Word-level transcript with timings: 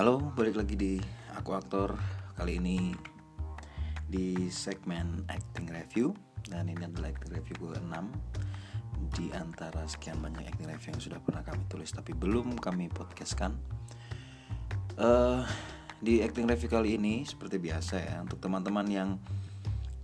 Halo, 0.00 0.32
balik 0.32 0.56
lagi 0.56 0.80
di 0.80 0.96
Aku 1.36 1.52
Aktor. 1.52 1.92
Kali 2.32 2.56
ini 2.56 2.88
di 4.08 4.48
segmen 4.48 5.28
Acting 5.28 5.68
Review. 5.68 6.16
Dan 6.40 6.72
ini 6.72 6.88
adalah 6.88 7.12
Acting 7.12 7.36
Review 7.36 7.68
gue 7.68 7.76
6 7.84 9.12
Di 9.12 9.28
antara 9.36 9.84
sekian 9.84 10.24
banyak 10.24 10.48
Acting 10.48 10.72
Review 10.72 10.96
yang 10.96 11.04
sudah 11.04 11.20
pernah 11.20 11.44
kami 11.44 11.68
tulis 11.68 11.92
Tapi 11.92 12.16
belum 12.16 12.56
kami 12.56 12.88
podcastkan. 12.88 13.52
Uh, 14.96 15.44
Di 16.00 16.24
Acting 16.24 16.48
Review 16.48 16.72
kali 16.72 16.96
ini 16.96 17.28
seperti 17.28 17.60
biasa 17.60 18.00
ya 18.00 18.24
Untuk 18.24 18.40
teman-teman 18.40 18.88
yang 18.88 19.20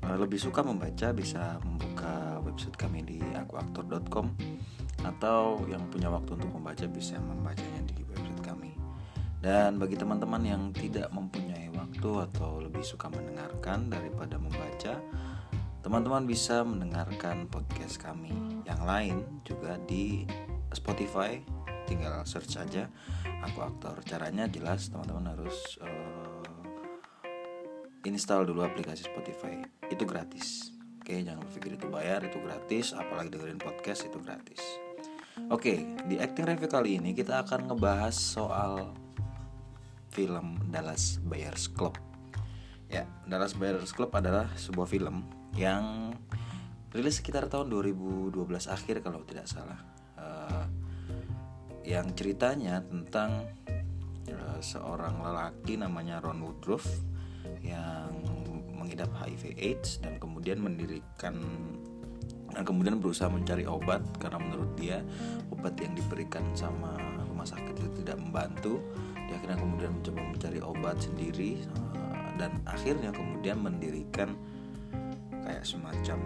uh, 0.05 0.17
lebih 0.21 0.37
suka 0.37 0.61
membaca 0.61 1.09
Bisa 1.17 1.57
membuka 1.65 2.37
website 2.45 2.77
kami 2.77 3.01
di 3.01 3.17
akuaktor.com 3.33 4.29
Atau 5.09 5.65
yang 5.73 5.89
punya 5.89 6.13
waktu 6.13 6.37
untuk 6.37 6.53
membaca 6.53 6.85
bisa 6.85 7.17
membacanya 7.17 7.81
di 7.89 8.06
dan 9.47 9.79
bagi 9.79 9.95
teman-teman 9.95 10.43
yang 10.43 10.63
tidak 10.75 11.07
mempunyai 11.15 11.71
waktu 11.71 12.11
atau 12.27 12.59
lebih 12.59 12.83
suka 12.83 13.07
mendengarkan 13.07 13.87
daripada 13.87 14.43
membaca, 14.43 14.99
teman-teman 15.87 16.27
bisa 16.27 16.67
mendengarkan 16.67 17.47
podcast 17.47 18.03
kami 18.03 18.35
yang 18.67 18.83
lain 18.83 19.23
juga 19.47 19.79
di 19.87 20.27
Spotify. 20.75 21.39
Tinggal 21.87 22.27
search 22.27 22.59
saja 22.59 22.91
aku 23.47 23.63
aktor. 23.63 24.03
Caranya 24.03 24.51
jelas, 24.51 24.91
teman-teman 24.91 25.39
harus 25.39 25.79
uh, 25.79 26.43
install 28.03 28.51
dulu 28.51 28.67
aplikasi 28.67 29.07
Spotify. 29.07 29.63
Itu 29.87 30.11
gratis. 30.11 30.75
Oke, 30.99 31.23
jangan 31.23 31.47
berpikir 31.47 31.79
itu 31.79 31.87
bayar, 31.87 32.27
itu 32.27 32.43
gratis. 32.43 32.99
Apalagi 32.99 33.31
dengerin 33.31 33.63
podcast 33.63 34.11
itu 34.11 34.19
gratis. 34.19 34.59
Oke, 35.55 35.87
di 36.11 36.19
acting 36.19 36.51
review 36.51 36.67
kali 36.67 36.99
ini 36.99 37.15
kita 37.15 37.47
akan 37.47 37.71
ngebahas 37.71 38.19
soal 38.19 39.06
film 40.17 40.57
Dallas 40.73 41.21
Buyers 41.21 41.69
Club. 41.69 42.01
Ya, 42.89 43.05
Dallas 43.29 43.53
Buyers 43.53 43.93
Club 43.93 44.09
adalah 44.17 44.49
sebuah 44.57 44.89
film 44.89 45.29
yang 45.53 46.17
rilis 46.97 47.21
sekitar 47.21 47.53
tahun 47.53 47.69
2012 47.69 48.33
akhir 48.73 49.05
kalau 49.05 49.21
tidak 49.29 49.45
salah. 49.45 49.77
Uh, 50.17 50.65
yang 51.85 52.09
ceritanya 52.17 52.81
tentang 52.89 53.45
uh, 54.33 54.59
seorang 54.65 55.21
lelaki 55.21 55.77
namanya 55.77 56.25
Ron 56.25 56.41
Woodruff 56.41 56.89
yang 57.61 58.17
mengidap 58.73 59.13
HIV/AIDS 59.21 60.01
dan 60.01 60.17
kemudian 60.17 60.65
mendirikan 60.65 61.37
dan 62.57 62.63
kemudian 62.65 62.97
berusaha 62.97 63.29
mencari 63.29 63.69
obat 63.69 64.01
karena 64.17 64.41
menurut 64.41 64.73
dia 64.81 65.05
obat 65.53 65.77
yang 65.77 65.93
diberikan 65.93 66.41
sama 66.57 66.97
rumah 67.29 67.45
sakit 67.45 67.75
itu 67.77 67.91
tidak 68.01 68.17
membantu 68.17 68.81
dia 69.27 69.35
akhirnya 69.39 69.59
kemudian 69.59 69.91
mencoba 69.99 70.21
mencari 70.23 70.61
obat 70.63 70.97
sendiri 71.03 71.51
eh, 71.67 72.29
dan 72.39 72.51
akhirnya 72.65 73.11
kemudian 73.11 73.59
mendirikan 73.61 74.35
kayak 75.47 75.63
semacam 75.63 76.19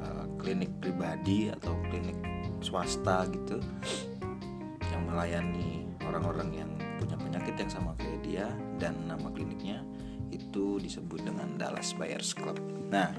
uh, 0.00 0.24
klinik 0.40 0.72
pribadi 0.80 1.52
atau 1.52 1.76
klinik 1.92 2.16
swasta 2.64 3.28
gitu 3.28 3.60
yang 4.88 5.04
melayani 5.04 5.84
orang-orang 6.08 6.64
yang 6.64 6.70
punya 6.96 7.16
penyakit 7.20 7.54
yang 7.60 7.70
sama 7.72 7.92
kayak 8.00 8.20
dia 8.24 8.46
dan 8.80 8.96
nama 9.04 9.28
kliniknya 9.32 9.84
itu 10.30 10.78
disebut 10.78 11.26
dengan 11.26 11.58
Dallas 11.58 11.90
Buyers 11.98 12.32
Club. 12.38 12.56
Nah, 12.90 13.10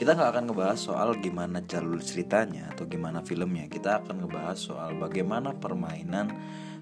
kita 0.00 0.16
nggak 0.16 0.30
akan 0.32 0.44
ngebahas 0.48 0.80
soal 0.80 1.16
gimana 1.20 1.60
jalur 1.64 2.00
ceritanya 2.00 2.72
atau 2.72 2.88
gimana 2.88 3.20
filmnya. 3.20 3.68
Kita 3.68 4.00
akan 4.00 4.24
ngebahas 4.24 4.56
soal 4.56 4.96
bagaimana 4.96 5.52
permainan 5.52 6.32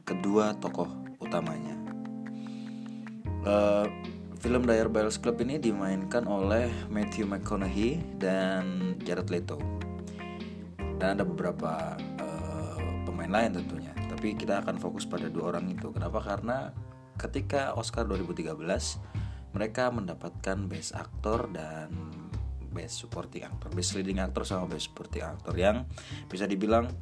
kedua 0.07 0.55
tokoh 0.63 1.06
utamanya. 1.27 1.75
Uh, 3.47 3.87
film 4.39 4.67
Dire 4.67 4.91
Bells 4.91 5.19
Club 5.19 5.43
ini 5.43 5.59
dimainkan 5.59 6.27
oleh 6.27 6.71
Matthew 6.91 7.27
McConaughey 7.27 8.03
dan 8.19 8.95
Jared 9.03 9.31
Leto. 9.31 9.59
Dan 10.97 11.21
ada 11.21 11.25
beberapa 11.27 11.99
uh, 11.99 12.79
pemain 13.05 13.31
lain 13.31 13.59
tentunya. 13.59 13.93
Tapi 14.07 14.39
kita 14.39 14.65
akan 14.65 14.79
fokus 14.81 15.05
pada 15.05 15.27
dua 15.29 15.55
orang 15.55 15.71
itu. 15.71 15.93
Kenapa? 15.93 16.23
Karena 16.23 16.73
ketika 17.17 17.75
Oscar 17.77 18.07
2013 18.09 18.57
mereka 19.57 19.89
mendapatkan 19.89 20.69
Best 20.69 20.93
Actor 20.93 21.49
dan 21.49 21.89
Best 22.77 23.01
Supporting 23.01 23.49
Actor, 23.49 23.73
Best 23.73 23.97
Leading 23.97 24.21
Actor 24.21 24.45
sama 24.45 24.69
Best 24.69 24.93
Supporting 24.93 25.25
Actor 25.25 25.57
yang 25.57 25.89
bisa 26.29 26.45
dibilang 26.45 26.93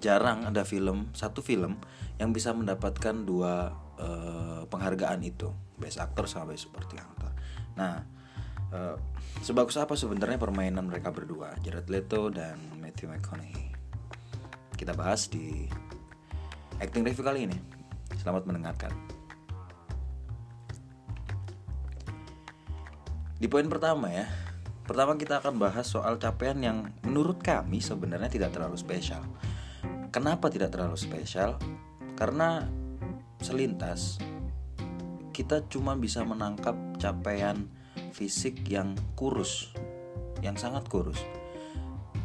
jarang 0.00 0.48
ada 0.48 0.64
film 0.64 1.12
satu 1.12 1.44
film 1.44 1.76
yang 2.16 2.32
bisa 2.32 2.50
mendapatkan 2.56 3.12
dua 3.22 3.72
uh, 4.00 4.64
penghargaan 4.66 5.20
itu 5.22 5.52
best 5.76 6.00
actor 6.00 6.24
sama 6.24 6.52
best 6.52 6.68
supporting 6.68 7.00
actor. 7.00 7.32
Nah, 7.76 8.04
uh, 8.72 8.96
sebagus 9.44 9.76
apa 9.76 9.96
sebenarnya 9.96 10.40
permainan 10.40 10.88
mereka 10.88 11.12
berdua, 11.12 11.56
Jared 11.60 11.88
Leto 11.92 12.32
dan 12.32 12.56
Matthew 12.80 13.12
McConaughey? 13.12 13.72
Kita 14.76 14.96
bahas 14.96 15.28
di 15.28 15.68
acting 16.80 17.04
review 17.04 17.24
kali 17.24 17.44
ini. 17.48 17.58
Selamat 18.16 18.48
mendengarkan. 18.48 18.92
Di 23.40 23.48
poin 23.48 23.64
pertama 23.72 24.12
ya, 24.12 24.28
pertama 24.84 25.16
kita 25.16 25.40
akan 25.40 25.56
bahas 25.56 25.88
soal 25.88 26.20
capaian 26.20 26.60
yang 26.60 26.78
menurut 27.00 27.40
kami 27.40 27.80
sebenarnya 27.80 28.28
tidak 28.28 28.52
terlalu 28.52 28.76
spesial 28.76 29.24
Kenapa 30.10 30.50
tidak 30.50 30.74
terlalu 30.74 30.98
spesial? 30.98 31.54
Karena 32.18 32.66
selintas 33.38 34.18
kita 35.30 35.62
cuma 35.70 35.94
bisa 35.94 36.26
menangkap 36.26 36.74
capaian 36.98 37.70
fisik 38.10 38.66
yang 38.66 38.98
kurus, 39.14 39.70
yang 40.42 40.58
sangat 40.58 40.90
kurus. 40.90 41.22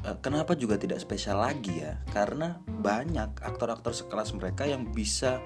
E, 0.01 0.09
kenapa 0.18 0.57
juga 0.57 0.81
tidak 0.81 0.97
spesial 0.97 1.38
lagi 1.45 1.85
ya? 1.85 2.01
Karena 2.09 2.57
banyak 2.66 3.38
aktor-aktor 3.45 3.94
sekelas 3.94 4.34
mereka 4.34 4.66
yang 4.66 4.90
bisa 4.90 5.38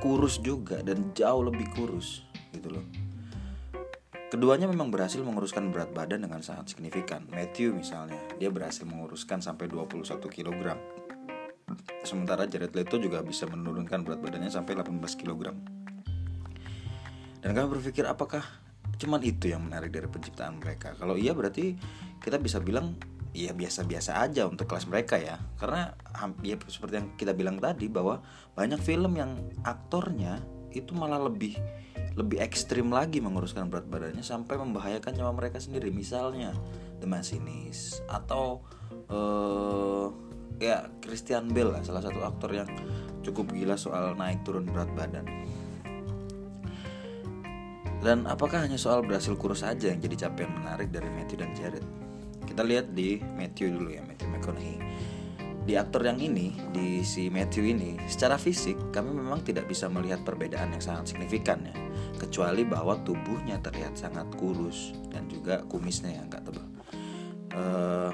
kurus 0.00 0.40
juga 0.40 0.80
dan 0.80 1.12
jauh 1.12 1.44
lebih 1.44 1.68
kurus 1.76 2.24
gitu 2.56 2.72
loh. 2.72 2.88
Keduanya 4.32 4.64
memang 4.64 4.88
berhasil 4.88 5.20
menguruskan 5.20 5.68
berat 5.70 5.92
badan 5.92 6.24
dengan 6.24 6.40
sangat 6.40 6.72
signifikan. 6.72 7.28
Matthew 7.28 7.76
misalnya, 7.76 8.18
dia 8.40 8.48
berhasil 8.48 8.88
menguruskan 8.88 9.44
sampai 9.44 9.68
21 9.68 10.02
kg 10.24 10.74
Sementara 12.06 12.46
Jared 12.46 12.72
Leto 12.74 12.96
juga 13.00 13.22
bisa 13.22 13.48
menurunkan 13.50 14.06
berat 14.06 14.20
badannya 14.22 14.50
sampai 14.52 14.78
18 14.78 14.98
kg. 15.18 15.54
Dan 17.42 17.50
kami 17.54 17.66
berpikir 17.78 18.06
apakah 18.06 18.42
cuman 18.96 19.20
itu 19.22 19.52
yang 19.52 19.66
menarik 19.66 19.92
dari 19.94 20.08
penciptaan 20.10 20.58
mereka? 20.58 20.96
Kalau 20.98 21.14
iya 21.14 21.36
berarti 21.36 21.76
kita 22.18 22.40
bisa 22.42 22.58
bilang 22.58 22.96
ya 23.36 23.52
biasa-biasa 23.52 24.24
aja 24.24 24.48
untuk 24.48 24.66
kelas 24.66 24.88
mereka 24.88 25.20
ya. 25.20 25.36
Karena 25.60 25.92
ya 26.40 26.56
seperti 26.66 26.94
yang 26.98 27.08
kita 27.14 27.36
bilang 27.36 27.60
tadi 27.60 27.86
bahwa 27.86 28.24
banyak 28.56 28.80
film 28.80 29.14
yang 29.14 29.36
aktornya 29.62 30.40
itu 30.72 30.92
malah 30.96 31.20
lebih 31.22 31.56
lebih 32.16 32.40
ekstrim 32.40 32.88
lagi 32.88 33.20
menguruskan 33.20 33.68
berat 33.68 33.84
badannya 33.92 34.24
sampai 34.24 34.56
membahayakan 34.56 35.12
nyawa 35.20 35.32
mereka 35.36 35.60
sendiri. 35.60 35.92
Misalnya 35.92 36.56
The 36.98 37.06
Machinist 37.06 38.00
atau 38.08 38.64
uh, 39.12 40.08
ya 40.56 40.88
Christian 41.04 41.52
Bale 41.52 41.78
lah 41.78 41.82
salah 41.84 42.02
satu 42.04 42.20
aktor 42.24 42.50
yang 42.52 42.68
cukup 43.20 43.52
gila 43.52 43.76
soal 43.76 44.14
naik 44.14 44.42
turun 44.46 44.68
berat 44.68 44.90
badan. 44.94 45.26
Dan 48.00 48.28
apakah 48.30 48.62
hanya 48.62 48.78
soal 48.78 49.02
berhasil 49.02 49.34
kurus 49.34 49.66
saja 49.66 49.90
yang 49.90 49.98
jadi 49.98 50.28
capaian 50.28 50.52
menarik 50.52 50.94
dari 50.94 51.10
Matthew 51.10 51.42
dan 51.42 51.50
Jared? 51.58 51.82
Kita 52.46 52.62
lihat 52.62 52.94
di 52.94 53.18
Matthew 53.18 53.74
dulu 53.74 53.90
ya 53.90 54.06
Matthew 54.06 54.30
McConaughey. 54.30 54.78
Di 55.66 55.74
aktor 55.74 56.06
yang 56.06 56.22
ini 56.22 56.54
di 56.70 57.02
si 57.02 57.26
Matthew 57.26 57.74
ini 57.74 57.98
secara 58.06 58.38
fisik 58.38 58.94
kami 58.94 59.10
memang 59.10 59.42
tidak 59.42 59.66
bisa 59.66 59.90
melihat 59.90 60.22
perbedaan 60.22 60.70
yang 60.70 60.84
sangat 60.84 61.10
signifikan 61.10 61.66
ya. 61.66 61.74
Kecuali 62.22 62.62
bahwa 62.62 62.94
tubuhnya 63.02 63.58
terlihat 63.58 63.98
sangat 63.98 64.30
kurus 64.38 64.94
dan 65.10 65.26
juga 65.26 65.66
kumisnya 65.66 66.14
yang 66.14 66.30
agak 66.30 66.46
tebal 66.46 66.76
uh, 67.56 68.10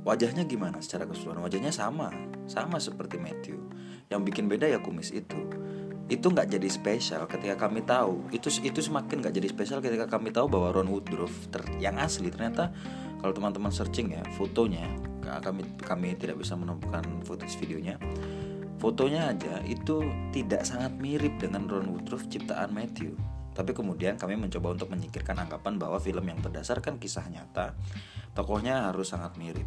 Wajahnya 0.00 0.48
gimana 0.48 0.80
secara 0.80 1.04
keseluruhan? 1.04 1.44
Wajahnya 1.44 1.72
sama, 1.72 2.08
sama 2.48 2.80
seperti 2.80 3.20
Matthew. 3.20 3.60
Yang 4.08 4.20
bikin 4.32 4.44
beda 4.48 4.64
ya 4.66 4.80
kumis 4.80 5.12
itu. 5.12 5.36
Itu 6.10 6.32
nggak 6.32 6.56
jadi 6.56 6.68
spesial 6.72 7.28
ketika 7.28 7.68
kami 7.68 7.84
tahu. 7.84 8.26
Itu 8.32 8.48
itu 8.64 8.80
semakin 8.80 9.20
nggak 9.20 9.34
jadi 9.36 9.48
spesial 9.52 9.78
ketika 9.84 10.08
kami 10.08 10.32
tahu 10.32 10.48
bahwa 10.48 10.72
Ron 10.72 10.88
Woodruff 10.88 11.52
ter, 11.52 11.62
yang 11.78 12.00
asli 12.00 12.32
ternyata 12.32 12.72
kalau 13.20 13.36
teman-teman 13.36 13.68
searching 13.68 14.16
ya 14.16 14.24
fotonya 14.40 14.88
kami 15.44 15.62
kami 15.78 16.16
tidak 16.16 16.40
bisa 16.40 16.56
menemukan 16.56 17.04
footage 17.22 17.54
videonya 17.60 18.00
fotonya 18.80 19.36
aja 19.36 19.60
itu 19.68 20.02
tidak 20.32 20.64
sangat 20.64 20.90
mirip 20.96 21.36
dengan 21.38 21.68
Ron 21.68 21.92
Woodruff 21.92 22.26
ciptaan 22.26 22.72
Matthew 22.72 23.14
tapi 23.52 23.74
kemudian 23.74 24.16
kami 24.16 24.38
mencoba 24.38 24.72
untuk 24.74 24.88
menyingkirkan 24.94 25.36
anggapan 25.36 25.76
bahwa 25.76 25.98
film 25.98 26.22
yang 26.24 26.38
berdasarkan 26.38 27.02
kisah 27.02 27.26
nyata 27.28 27.74
tokohnya 28.32 28.88
harus 28.90 29.10
sangat 29.10 29.34
mirip. 29.36 29.66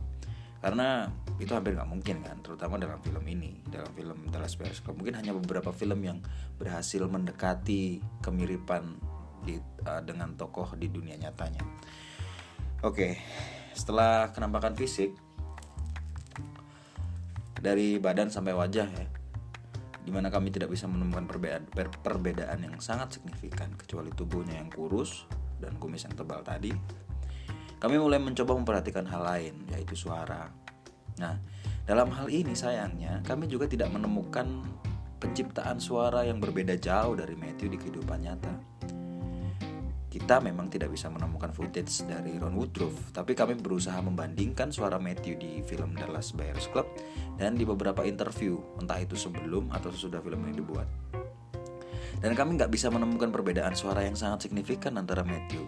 Karena 0.63 1.12
itu 1.44 1.51
hampir 1.51 1.75
nggak 1.75 1.91
mungkin 1.91 2.24
kan 2.24 2.39
terutama 2.39 2.80
dalam 2.80 3.03
film 3.03 3.19
ini 3.27 3.59
dalam 3.68 3.91
film 3.91 4.31
Dallas 4.31 4.56
Buyers 4.56 4.80
Club 4.80 4.95
mungkin 4.95 5.19
hanya 5.19 5.35
beberapa 5.35 5.75
film 5.75 6.00
yang 6.07 6.24
berhasil 6.56 7.03
mendekati 7.03 8.00
kemiripan 8.24 8.95
di, 9.44 9.59
uh, 9.83 10.00
dengan 10.00 10.39
tokoh 10.39 10.79
di 10.79 10.88
dunia 10.88 11.19
nyatanya. 11.19 11.59
Oke 12.79 13.19
setelah 13.74 14.29
kenampakan 14.31 14.77
fisik 14.77 15.18
dari 17.57 17.97
badan 17.97 18.29
sampai 18.29 18.53
wajah 18.53 18.88
ya 18.88 19.06
di 20.03 20.11
mana 20.11 20.27
kami 20.27 20.51
tidak 20.51 20.69
bisa 20.69 20.85
menemukan 20.85 21.23
perbedaan, 21.23 21.63
per, 21.71 21.88
perbedaan 21.89 22.59
yang 22.59 22.75
sangat 22.83 23.19
signifikan 23.19 23.71
kecuali 23.79 24.11
tubuhnya 24.11 24.59
yang 24.59 24.67
kurus 24.67 25.23
dan 25.63 25.79
kumis 25.79 26.03
yang 26.03 26.13
tebal 26.13 26.44
tadi. 26.44 26.75
Kami 27.79 27.95
mulai 28.00 28.19
mencoba 28.19 28.55
memperhatikan 28.55 29.07
hal 29.07 29.23
lain 29.23 29.55
yaitu 29.71 29.95
suara. 29.95 30.51
Nah 31.19 31.35
dalam 31.83 32.11
hal 32.15 32.31
ini 32.31 32.55
sayangnya 32.55 33.19
kami 33.27 33.47
juga 33.47 33.67
tidak 33.67 33.91
menemukan 33.91 34.63
penciptaan 35.19 35.79
suara 35.79 36.27
yang 36.27 36.39
berbeda 36.44 36.75
jauh 36.79 37.15
dari 37.15 37.35
Matthew 37.35 37.75
di 37.75 37.77
kehidupan 37.79 38.23
nyata 38.23 38.53
kita 40.13 40.38
memang 40.38 40.69
tidak 40.69 40.94
bisa 40.94 41.10
menemukan 41.10 41.50
footage 41.50 42.06
dari 42.06 42.38
Ron 42.38 42.54
Woodruff, 42.54 42.94
tapi 43.10 43.33
kami 43.33 43.57
berusaha 43.57 43.98
membandingkan 43.98 44.69
suara 44.69 45.01
Matthew 45.01 45.42
di 45.42 45.65
film 45.65 45.98
Dallas 45.98 46.38
Buyers 46.38 46.69
Club 46.69 46.86
dan 47.42 47.57
di 47.57 47.65
beberapa 47.65 48.06
interview, 48.06 48.62
entah 48.77 49.01
itu 49.01 49.18
sebelum 49.18 49.74
atau 49.74 49.89
sesudah 49.89 50.21
film 50.21 50.45
ini 50.45 50.62
dibuat. 50.62 50.86
Dan 52.21 52.38
kami 52.38 52.62
nggak 52.62 52.69
bisa 52.69 52.94
menemukan 52.94 53.33
perbedaan 53.33 53.74
suara 53.74 54.06
yang 54.06 54.13
sangat 54.13 54.45
signifikan 54.45 55.01
antara 55.01 55.25
Matthew 55.25 55.65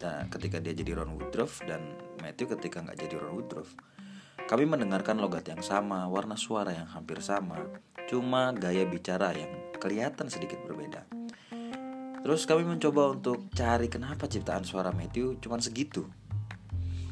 dan 0.00 0.32
ketika 0.32 0.64
dia 0.64 0.72
jadi 0.72 1.04
Ron 1.04 1.20
Woodruff 1.20 1.60
dan 1.68 1.84
Matthew 2.24 2.56
ketika 2.56 2.80
nggak 2.80 3.04
jadi 3.04 3.20
Ron 3.20 3.36
Woodruff. 3.36 3.76
Kami 4.48 4.64
mendengarkan 4.64 5.20
logat 5.20 5.44
yang 5.48 5.60
sama, 5.60 6.08
warna 6.08 6.40
suara 6.40 6.72
yang 6.72 6.88
hampir 6.88 7.20
sama, 7.20 7.60
cuma 8.08 8.52
gaya 8.56 8.88
bicara 8.88 9.32
yang 9.36 9.52
kelihatan 9.76 10.28
sedikit 10.28 10.60
berbeda. 10.64 11.13
Terus 12.24 12.48
kami 12.48 12.64
mencoba 12.64 13.12
untuk 13.12 13.52
cari 13.52 13.92
kenapa 13.92 14.24
ciptaan 14.24 14.64
suara 14.64 14.88
Matthew 14.96 15.44
cuma 15.44 15.60
segitu. 15.60 16.08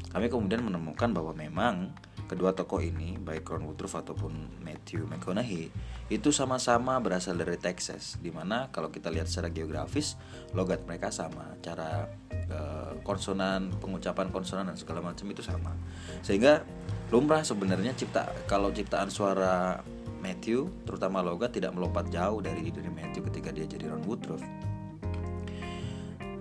Kami 0.09 0.25
kemudian 0.25 0.65
menemukan 0.65 1.13
bahwa 1.13 1.37
memang 1.37 1.93
kedua 2.25 2.57
tokoh 2.57 2.81
ini, 2.81 3.21
baik 3.21 3.45
Ron 3.45 3.69
Woodruff 3.69 3.93
ataupun 3.93 4.65
Matthew 4.65 5.05
McConaughey, 5.05 5.69
itu 6.09 6.29
sama-sama 6.33 6.97
berasal 6.97 7.37
dari 7.37 7.61
Texas, 7.61 8.17
di 8.17 8.33
mana 8.33 8.73
kalau 8.73 8.89
kita 8.89 9.13
lihat 9.13 9.29
secara 9.29 9.53
geografis, 9.53 10.17
logat 10.57 10.81
mereka 10.89 11.13
sama, 11.13 11.61
cara 11.61 12.09
uh, 12.49 12.97
konsonan, 13.05 13.69
pengucapan 13.77 14.33
konsonan 14.33 14.73
dan 14.73 14.81
segala 14.81 15.05
macam 15.05 15.29
itu 15.29 15.45
sama. 15.45 15.77
Sehingga 16.25 16.65
lumrah 17.13 17.45
sebenarnya 17.45 17.93
cipta 17.93 18.33
kalau 18.49 18.73
ciptaan 18.73 19.13
suara 19.13 19.77
Matthew, 20.25 20.73
terutama 20.89 21.21
logat 21.21 21.53
tidak 21.53 21.77
melompat 21.77 22.09
jauh 22.09 22.41
dari 22.41 22.65
diri 22.65 22.89
Matthew 22.89 23.29
ketika 23.29 23.53
dia 23.53 23.69
jadi 23.69 23.93
Ron 23.93 24.09
Woodruff. 24.09 24.41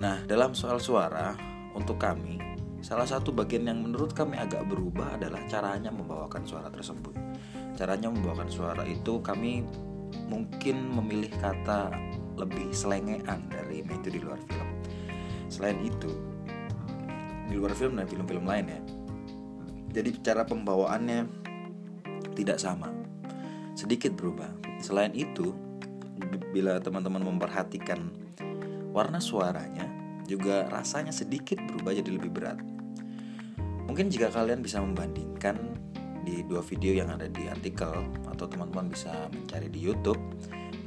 Nah, 0.02 0.18
dalam 0.26 0.50
soal 0.50 0.82
suara, 0.82 1.30
untuk 1.78 2.02
kami, 2.02 2.34
salah 2.82 3.06
satu 3.06 3.30
bagian 3.30 3.70
yang 3.70 3.86
menurut 3.86 4.10
kami 4.10 4.34
agak 4.34 4.66
berubah 4.66 5.14
adalah 5.14 5.46
caranya 5.46 5.94
membawakan 5.94 6.42
suara 6.42 6.66
tersebut. 6.74 7.14
Caranya 7.78 8.10
membawakan 8.10 8.50
suara 8.50 8.82
itu 8.82 9.22
kami 9.22 9.62
mungkin 10.26 10.90
memilih 10.90 11.30
kata 11.38 11.94
lebih 12.34 12.74
selengean 12.74 13.46
dari 13.46 13.86
itu 13.86 14.08
di 14.10 14.18
luar 14.18 14.42
film. 14.42 14.68
Selain 15.46 15.78
itu, 15.78 16.10
di 17.46 17.54
luar 17.54 17.70
film 17.70 17.94
dan 17.94 18.10
film-film 18.10 18.42
lain 18.42 18.74
ya. 18.74 18.80
Jadi 20.02 20.18
cara 20.18 20.42
pembawaannya 20.42 21.30
tidak 22.34 22.58
sama. 22.58 22.90
Sedikit 23.78 24.18
berubah. 24.18 24.50
Selain 24.82 25.14
itu, 25.14 25.54
bila 26.50 26.82
teman-teman 26.82 27.22
memperhatikan 27.22 28.10
warna 28.90 29.22
suaranya 29.22 29.91
juga 30.32 30.64
rasanya 30.72 31.12
sedikit 31.12 31.60
berubah 31.60 31.92
jadi 31.92 32.08
lebih 32.08 32.32
berat. 32.32 32.58
Mungkin 33.84 34.08
jika 34.08 34.32
kalian 34.32 34.64
bisa 34.64 34.80
membandingkan 34.80 35.76
di 36.24 36.40
dua 36.48 36.64
video 36.64 36.96
yang 36.96 37.12
ada 37.12 37.28
di 37.28 37.44
artikel 37.50 37.92
atau 38.30 38.48
teman-teman 38.48 38.88
bisa 38.88 39.28
mencari 39.28 39.68
di 39.68 39.84
YouTube, 39.84 40.18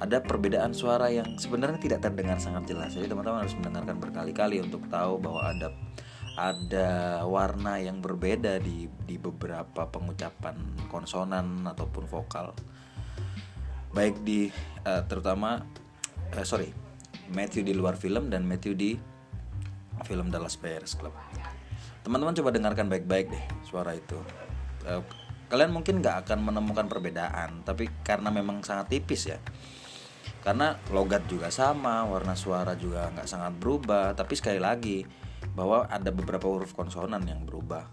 ada 0.01 0.23
perbedaan 0.23 0.73
suara 0.73 1.11
yang 1.13 1.37
sebenarnya 1.37 1.77
tidak 1.77 1.99
terdengar 2.01 2.41
sangat 2.41 2.65
jelas. 2.71 2.97
Jadi 2.97 3.05
teman-teman 3.05 3.45
harus 3.45 3.53
mendengarkan 3.59 4.01
berkali-kali 4.01 4.63
untuk 4.63 4.81
tahu 4.89 5.21
bahwa 5.21 5.45
ada 5.45 5.69
ada 6.35 7.23
warna 7.23 7.79
yang 7.79 8.03
berbeda 8.03 8.59
di 8.59 8.91
di 9.07 9.15
beberapa 9.15 9.87
pengucapan 9.87 10.55
konsonan 10.91 11.63
ataupun 11.63 12.09
vokal. 12.09 12.51
Baik 13.95 14.19
di 14.27 14.51
uh, 14.83 15.03
terutama 15.07 15.63
uh, 16.35 16.43
sorry 16.43 16.75
Matthew 17.31 17.63
di 17.63 17.71
luar 17.71 17.95
film 17.95 18.27
dan 18.27 18.43
Matthew 18.43 18.75
di 18.75 18.91
film 20.03 20.27
Dallas 20.33 20.59
Buyers 20.59 20.99
Club. 20.99 21.15
Teman-teman 22.03 22.35
coba 22.35 22.49
dengarkan 22.51 22.91
baik-baik 22.91 23.31
deh 23.31 23.45
suara 23.63 23.95
itu. 23.95 24.19
Uh, 24.85 25.01
kalian 25.49 25.73
mungkin 25.73 26.03
nggak 26.03 26.27
akan 26.27 26.43
menemukan 26.43 26.85
perbedaan, 26.85 27.63
tapi 27.63 27.89
karena 28.03 28.29
memang 28.29 28.61
sangat 28.61 28.91
tipis 28.91 29.31
ya. 29.31 29.39
Karena 30.45 30.77
logat 30.93 31.25
juga 31.25 31.49
sama, 31.49 32.05
warna 32.05 32.37
suara 32.37 32.77
juga 32.77 33.09
nggak 33.13 33.25
sangat 33.25 33.53
berubah, 33.57 34.13
tapi 34.13 34.37
sekali 34.37 34.61
lagi 34.61 35.01
bahwa 35.57 35.89
ada 35.89 36.13
beberapa 36.13 36.45
huruf 36.45 36.77
konsonan 36.77 37.25
yang 37.25 37.41
berubah 37.45 37.89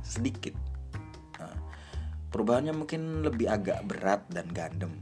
sedikit. 0.00 0.56
Nah, 1.36 1.56
perubahannya 2.32 2.72
mungkin 2.72 3.20
lebih 3.20 3.52
agak 3.52 3.84
berat 3.84 4.24
dan 4.32 4.48
gandem. 4.48 4.92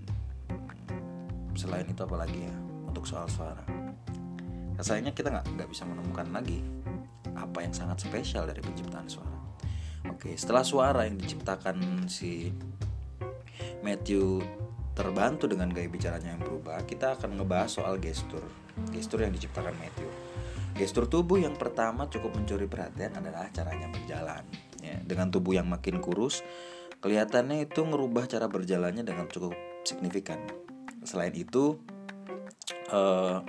Selain 1.55 1.87
itu 1.87 2.03
apalagi 2.03 2.47
ya 2.47 2.55
untuk 2.87 3.07
soal 3.07 3.31
suara 3.31 3.78
sayangnya 4.83 5.13
kita 5.15 5.31
nggak 5.31 5.47
nggak 5.59 5.69
bisa 5.71 5.83
menemukan 5.87 6.29
lagi 6.31 6.63
apa 7.35 7.63
yang 7.63 7.75
sangat 7.75 8.03
spesial 8.03 8.47
dari 8.47 8.59
penciptaan 8.63 9.07
suara. 9.07 9.39
Oke, 10.11 10.35
setelah 10.35 10.65
suara 10.67 11.07
yang 11.07 11.19
diciptakan 11.19 12.07
si 12.11 12.51
Matthew 13.83 14.43
terbantu 14.99 15.47
dengan 15.47 15.71
gaya 15.71 15.87
bicaranya 15.87 16.35
yang 16.35 16.43
berubah, 16.43 16.83
kita 16.83 17.15
akan 17.15 17.39
ngebahas 17.39 17.71
soal 17.71 18.03
gestur. 18.03 18.43
Gestur 18.91 19.23
yang 19.23 19.31
diciptakan 19.31 19.75
Matthew. 19.79 20.11
Gestur 20.75 21.07
tubuh 21.11 21.39
yang 21.39 21.55
pertama 21.59 22.07
cukup 22.07 22.35
mencuri 22.35 22.67
perhatian 22.67 23.15
adalah 23.19 23.47
caranya 23.51 23.91
berjalan. 23.91 24.43
Ya, 24.83 24.99
dengan 25.03 25.31
tubuh 25.31 25.59
yang 25.59 25.67
makin 25.67 25.99
kurus, 25.99 26.43
kelihatannya 27.03 27.67
itu 27.67 27.83
ngerubah 27.83 28.31
cara 28.31 28.47
berjalannya 28.47 29.03
dengan 29.03 29.27
cukup 29.27 29.55
signifikan. 29.83 30.39
Selain 31.03 31.35
itu, 31.35 31.79
uh, 32.91 33.43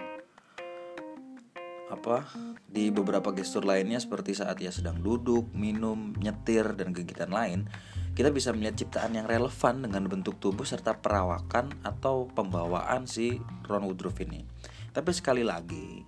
apa 1.90 2.30
di 2.70 2.94
beberapa 2.94 3.34
gestur 3.34 3.66
lainnya 3.66 3.98
seperti 3.98 4.38
saat 4.38 4.62
ia 4.62 4.70
sedang 4.70 5.02
duduk, 5.02 5.50
minum, 5.58 6.14
nyetir 6.22 6.78
dan 6.78 6.94
kegiatan 6.94 7.34
lain, 7.34 7.66
kita 8.14 8.30
bisa 8.30 8.54
melihat 8.54 8.78
ciptaan 8.78 9.18
yang 9.18 9.26
relevan 9.26 9.82
dengan 9.82 10.06
bentuk 10.06 10.38
tubuh 10.38 10.64
serta 10.64 11.02
perawakan 11.02 11.74
atau 11.82 12.30
pembawaan 12.30 13.10
si 13.10 13.42
Ron 13.66 13.90
Woodruff 13.90 14.22
ini. 14.22 14.46
Tapi 14.94 15.10
sekali 15.14 15.42
lagi, 15.42 16.06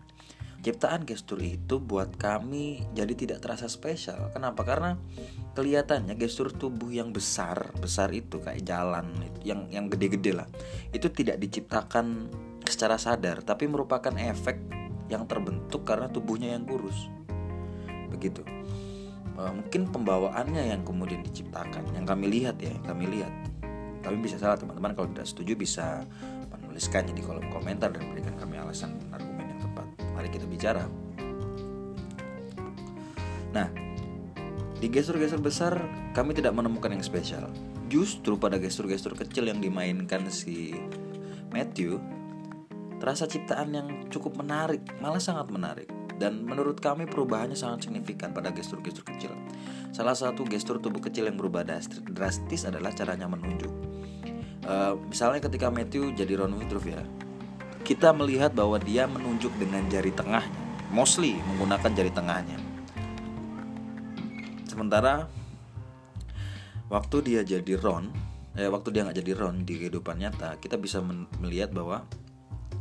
ciptaan 0.61 1.01
gestur 1.01 1.41
itu 1.41 1.81
buat 1.81 2.13
kami 2.17 2.85
jadi 2.93 3.13
tidak 3.17 3.41
terasa 3.41 3.65
spesial. 3.65 4.29
Kenapa? 4.33 4.61
Karena 4.61 4.93
kelihatannya 5.57 6.13
gestur 6.13 6.53
tubuh 6.53 6.93
yang 6.93 7.09
besar, 7.09 7.73
besar 7.81 8.13
itu 8.13 8.37
kayak 8.37 8.61
jalan 8.65 9.09
yang 9.41 9.65
yang 9.73 9.89
gede-gede 9.89 10.37
lah. 10.37 10.47
Itu 10.93 11.09
tidak 11.09 11.41
diciptakan 11.41 12.29
secara 12.61 13.01
sadar, 13.01 13.41
tapi 13.41 13.65
merupakan 13.65 14.13
efek 14.13 14.80
yang 15.11 15.27
terbentuk 15.27 15.83
karena 15.83 16.07
tubuhnya 16.07 16.55
yang 16.55 16.63
kurus. 16.63 17.11
Begitu. 18.07 18.47
Uh, 19.35 19.51
mungkin 19.51 19.91
pembawaannya 19.91 20.71
yang 20.71 20.81
kemudian 20.87 21.19
diciptakan, 21.27 21.91
yang 21.91 22.07
kami 22.07 22.31
lihat 22.31 22.55
ya, 22.63 22.71
yang 22.71 22.85
kami 22.87 23.19
lihat. 23.19 23.33
Kami 24.01 24.17
bisa 24.23 24.39
salah 24.39 24.57
teman-teman 24.57 24.95
kalau 24.95 25.11
tidak 25.13 25.27
setuju 25.29 25.53
bisa 25.53 25.85
menuliskannya 26.71 27.11
di 27.11 27.21
kolom 27.21 27.45
komentar 27.51 27.91
dan 27.91 28.07
berikan 28.15 28.33
kami 28.39 28.55
alasan 28.55 28.95
dan 28.97 29.19
argumen 29.19 29.51
yang 29.51 29.61
tepat. 29.61 29.85
Mari 30.15 30.29
kita 30.31 30.47
bicara. 30.47 30.87
Nah, 33.51 33.67
di 34.79 34.87
gestur-gestur 34.87 35.43
besar 35.43 35.77
kami 36.15 36.31
tidak 36.31 36.55
menemukan 36.55 36.89
yang 36.95 37.03
spesial. 37.03 37.51
Justru 37.91 38.39
pada 38.39 38.55
gestur-gestur 38.55 39.19
kecil 39.19 39.51
yang 39.51 39.59
dimainkan 39.59 40.31
si 40.31 40.73
Matthew 41.51 41.99
terasa 43.01 43.25
ciptaan 43.25 43.73
yang 43.73 43.87
cukup 44.13 44.37
menarik, 44.37 44.85
malah 45.01 45.17
sangat 45.17 45.49
menarik. 45.49 45.89
Dan 46.21 46.45
menurut 46.45 46.77
kami 46.77 47.09
perubahannya 47.09 47.57
sangat 47.57 47.89
signifikan 47.89 48.29
pada 48.29 48.53
gestur-gestur 48.53 49.01
kecil. 49.01 49.33
Salah 49.89 50.13
satu 50.13 50.45
gestur 50.45 50.77
tubuh 50.77 51.01
kecil 51.01 51.25
yang 51.25 51.33
berubah 51.33 51.65
drastis 52.13 52.69
adalah 52.69 52.93
caranya 52.93 53.25
menunjuk. 53.25 53.73
Uh, 54.61 55.01
misalnya 55.09 55.41
ketika 55.41 55.73
Matthew 55.73 56.13
jadi 56.13 56.37
Ron 56.37 56.53
Woodruff 56.61 56.85
ya, 56.85 57.01
kita 57.81 58.13
melihat 58.13 58.53
bahwa 58.53 58.77
dia 58.77 59.09
menunjuk 59.09 59.49
dengan 59.57 59.81
jari 59.89 60.13
tengahnya, 60.13 60.53
mostly 60.93 61.41
menggunakan 61.49 61.89
jari 61.97 62.13
tengahnya. 62.13 62.61
Sementara 64.69 65.25
waktu 66.93 67.17
dia 67.25 67.41
jadi 67.41 67.81
Ron 67.81 68.13
eh 68.51 68.67
waktu 68.67 68.91
dia 68.91 69.07
nggak 69.07 69.17
jadi 69.23 69.31
Ron 69.39 69.63
di 69.63 69.79
kehidupan 69.79 70.19
nyata 70.19 70.59
kita 70.59 70.75
bisa 70.75 70.99
melihat 71.39 71.71
bahwa 71.71 72.03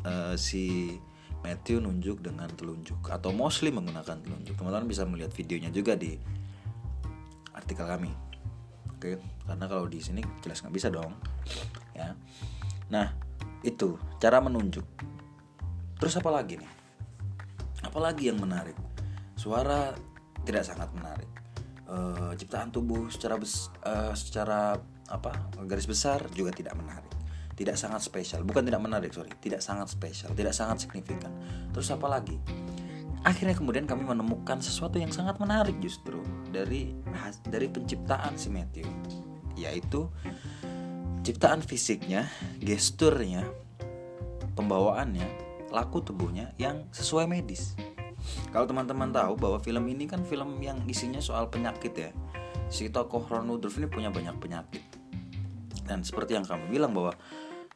uh, 0.05 0.35
si 0.37 0.97
Matthew 1.41 1.81
nunjuk 1.81 2.21
dengan 2.21 2.49
telunjuk 2.53 3.01
atau 3.09 3.33
mostly 3.33 3.73
menggunakan 3.73 4.21
telunjuk. 4.21 4.55
Teman-teman 4.57 4.89
bisa 4.89 5.09
melihat 5.09 5.33
videonya 5.33 5.73
juga 5.73 5.97
di 5.97 6.17
artikel 7.57 7.89
kami. 7.89 8.13
Oke 8.93 9.17
karena 9.49 9.65
kalau 9.65 9.89
di 9.89 9.99
sini 9.99 10.21
jelas 10.45 10.61
nggak 10.61 10.75
bisa 10.77 10.89
dong 10.93 11.17
ya. 11.97 12.13
Nah 12.93 13.09
itu 13.65 13.97
cara 14.21 14.39
menunjuk. 14.45 14.85
Terus 16.01 16.17
apa 16.17 16.31
lagi 16.33 16.61
nih? 16.61 16.73
Apalagi 17.85 18.29
yang 18.29 18.41
menarik? 18.41 18.77
Suara 19.37 19.97
tidak 20.45 20.65
sangat 20.69 20.93
menarik. 20.93 21.29
Uh, 21.91 22.31
ciptaan 22.39 22.71
tubuh 22.71 23.11
secara 23.11 23.35
bes, 23.35 23.67
uh, 23.83 24.15
secara 24.15 24.79
apa 25.11 25.35
garis 25.67 25.91
besar 25.91 26.23
juga 26.31 26.55
tidak 26.55 26.79
menarik 26.79 27.10
tidak 27.61 27.77
sangat 27.77 28.01
spesial. 28.01 28.41
Bukan 28.41 28.65
tidak 28.65 28.81
menarik 28.81 29.13
sorry. 29.13 29.29
Tidak 29.37 29.61
sangat 29.61 29.93
spesial. 29.93 30.33
Tidak 30.33 30.57
sangat 30.57 30.89
signifikan. 30.89 31.29
Terus 31.77 31.93
apa 31.93 32.09
lagi? 32.09 32.41
Akhirnya 33.21 33.53
kemudian 33.53 33.85
kami 33.85 34.01
menemukan 34.09 34.65
sesuatu 34.65 34.97
yang 34.97 35.13
sangat 35.13 35.37
menarik 35.37 35.77
justru 35.77 36.25
dari 36.49 36.97
dari 37.45 37.69
penciptaan 37.69 38.41
si 38.41 38.49
Matthew. 38.49 38.89
Yaitu 39.61 40.09
ciptaan 41.21 41.61
fisiknya 41.61 42.33
gesturnya 42.65 43.45
pembawaannya 44.57 45.29
laku 45.69 46.01
tubuhnya 46.01 46.57
yang 46.57 46.89
sesuai 46.97 47.29
medis. 47.29 47.77
Kalau 48.57 48.65
teman-teman 48.65 49.13
tahu 49.13 49.37
bahwa 49.37 49.61
film 49.61 49.85
ini 49.93 50.09
kan 50.09 50.25
film 50.25 50.57
yang 50.65 50.81
isinya 50.89 51.21
soal 51.21 51.53
penyakit 51.53 51.93
ya. 51.93 52.11
Si 52.73 52.89
tokoh 52.89 53.21
Ron 53.29 53.53
Woodruff 53.53 53.77
ini 53.77 53.85
punya 53.85 54.09
banyak 54.09 54.41
penyakit. 54.41 54.85
Dan 55.85 56.07
seperti 56.07 56.41
yang 56.41 56.47
kami 56.49 56.73
bilang 56.73 56.97
bahwa 56.97 57.13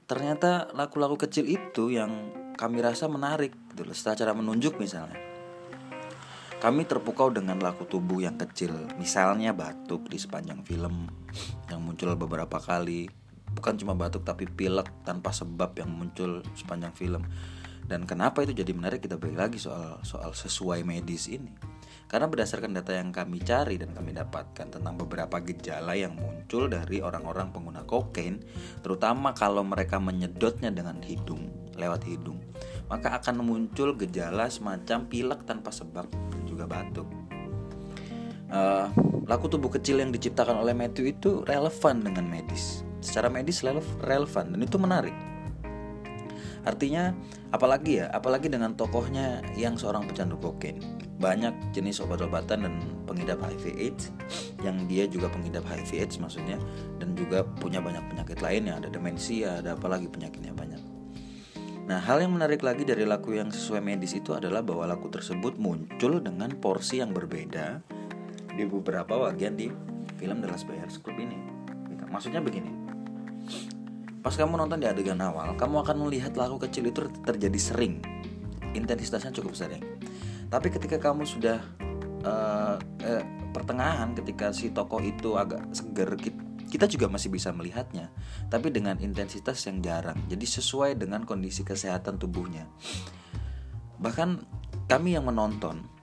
ternyata 0.05 0.69
laku-laku 0.77 1.17
kecil 1.25 1.49
itu 1.49 1.93
yang 1.93 2.33
kami 2.55 2.85
rasa 2.85 3.11
menarik 3.11 3.57
gitu 3.75 3.83
setelah 3.91 4.17
cara 4.21 4.33
menunjuk 4.37 4.79
misalnya. 4.79 5.19
Kami 6.63 6.89
terpukau 6.89 7.29
dengan 7.29 7.61
laku 7.61 7.85
tubuh 7.85 8.25
yang 8.25 8.41
kecil 8.41 8.73
misalnya 8.97 9.53
batuk 9.53 10.09
di 10.09 10.17
sepanjang 10.17 10.65
film 10.65 11.13
yang 11.69 11.81
muncul 11.85 12.17
beberapa 12.17 12.57
kali. 12.57 13.11
Bukan 13.55 13.77
cuma 13.79 13.93
batuk 13.93 14.25
tapi 14.25 14.49
pilek 14.49 14.89
tanpa 15.05 15.31
sebab 15.31 15.77
yang 15.77 15.93
muncul 15.93 16.41
sepanjang 16.57 16.95
film. 16.97 17.23
Dan 17.85 18.09
kenapa 18.09 18.41
itu 18.41 18.57
jadi 18.57 18.73
menarik? 18.73 19.05
Kita 19.05 19.21
balik 19.21 19.37
lagi 19.37 19.59
soal 19.61 20.01
soal 20.01 20.33
sesuai 20.33 20.89
medis 20.89 21.29
ini 21.29 21.74
karena 22.07 22.31
berdasarkan 22.31 22.77
data 22.77 22.93
yang 22.95 23.11
kami 23.11 23.41
cari 23.43 23.81
dan 23.81 23.91
kami 23.97 24.15
dapatkan 24.15 24.79
tentang 24.79 24.95
beberapa 24.95 25.41
gejala 25.43 25.97
yang 25.99 26.15
muncul 26.15 26.71
dari 26.71 27.01
orang-orang 27.01 27.51
pengguna 27.51 27.83
kokain, 27.83 28.45
terutama 28.85 29.35
kalau 29.35 29.65
mereka 29.67 29.99
menyedotnya 29.99 30.71
dengan 30.71 31.01
hidung, 31.03 31.51
lewat 31.75 32.07
hidung, 32.07 32.39
maka 32.87 33.19
akan 33.19 33.43
muncul 33.43 33.97
gejala 33.99 34.47
semacam 34.47 35.09
pilek 35.11 35.41
tanpa 35.49 35.73
sebab 35.73 36.07
dan 36.09 36.43
juga 36.47 36.65
batuk. 36.69 37.09
Uh, 38.55 38.87
laku 39.27 39.51
tubuh 39.51 39.73
kecil 39.73 39.99
yang 39.99 40.15
diciptakan 40.15 40.63
oleh 40.63 40.77
Matthew 40.77 41.19
itu 41.19 41.43
relevan 41.43 42.07
dengan 42.07 42.29
medis. 42.29 42.87
Secara 43.03 43.27
medis 43.27 43.67
relevan 44.01 44.55
dan 44.55 44.61
itu 44.63 44.79
menarik. 44.79 45.34
Artinya 46.65 47.13
apalagi 47.53 48.01
ya, 48.01 48.09
apalagi 48.11 48.49
dengan 48.49 48.73
tokohnya 48.73 49.45
yang 49.55 49.77
seorang 49.77 50.09
pecandu 50.09 50.41
kokain. 50.41 50.81
Banyak 51.21 51.77
jenis 51.77 52.01
obat-obatan 52.01 52.65
dan 52.65 52.75
pengidap 53.05 53.41
HIV 53.45 53.65
AIDS 53.77 54.11
yang 54.65 54.89
dia 54.89 55.05
juga 55.05 55.29
pengidap 55.29 55.63
HIV 55.69 56.05
AIDS 56.05 56.17
maksudnya 56.19 56.57
dan 56.99 57.13
juga 57.15 57.45
punya 57.45 57.79
banyak 57.85 58.03
penyakit 58.11 58.41
lainnya 58.41 58.81
ada 58.81 58.89
demensia 58.89 59.61
ada 59.61 59.77
apalagi 59.77 60.09
penyakitnya 60.09 60.57
banyak. 60.57 60.83
Nah 61.85 62.01
hal 62.01 62.25
yang 62.25 62.33
menarik 62.33 62.65
lagi 62.65 62.89
dari 62.89 63.05
laku 63.05 63.37
yang 63.37 63.53
sesuai 63.53 63.85
medis 63.85 64.17
itu 64.17 64.33
adalah 64.33 64.65
bahwa 64.65 64.89
laku 64.89 65.13
tersebut 65.13 65.61
muncul 65.61 66.17
dengan 66.19 66.49
porsi 66.57 67.05
yang 67.05 67.13
berbeda 67.13 67.85
di 68.57 68.65
beberapa 68.65 69.21
bagian 69.29 69.53
di 69.53 69.69
film 70.17 70.41
The 70.41 70.49
Last 70.49 70.65
Buyers 70.65 70.97
Club 71.01 71.21
ini. 71.21 71.37
Gitu. 71.93 72.05
maksudnya 72.09 72.41
begini 72.41 72.84
pas 74.25 74.33
kamu 74.33 74.57
nonton 74.57 74.81
di 74.81 74.89
adegan 74.89 75.21
awal 75.21 75.53
kamu 75.61 75.85
akan 75.85 76.09
melihat 76.09 76.33
laku 76.33 76.57
kecil 76.65 76.89
itu 76.89 77.05
terjadi 77.29 77.61
sering. 77.61 78.01
Intensitasnya 78.73 79.31
cukup 79.37 79.53
sering. 79.53 79.85
Tapi 80.49 80.73
ketika 80.73 80.97
kamu 80.97 81.29
sudah 81.29 81.61
uh, 82.25 82.81
eh, 83.05 83.23
pertengahan 83.53 84.17
ketika 84.17 84.51
si 84.57 84.73
tokoh 84.73 85.05
itu 85.05 85.37
agak 85.37 85.69
seger 85.77 86.17
kita 86.65 86.91
juga 86.91 87.07
masih 87.07 87.31
bisa 87.31 87.55
melihatnya 87.55 88.11
tapi 88.49 88.73
dengan 88.73 88.97
intensitas 88.99 89.61
yang 89.69 89.85
jarang. 89.85 90.19
Jadi 90.27 90.49
sesuai 90.49 90.97
dengan 90.97 91.29
kondisi 91.29 91.61
kesehatan 91.63 92.17
tubuhnya. 92.17 92.65
Bahkan 94.01 94.29
kami 94.89 95.21
yang 95.21 95.29
menonton 95.29 95.94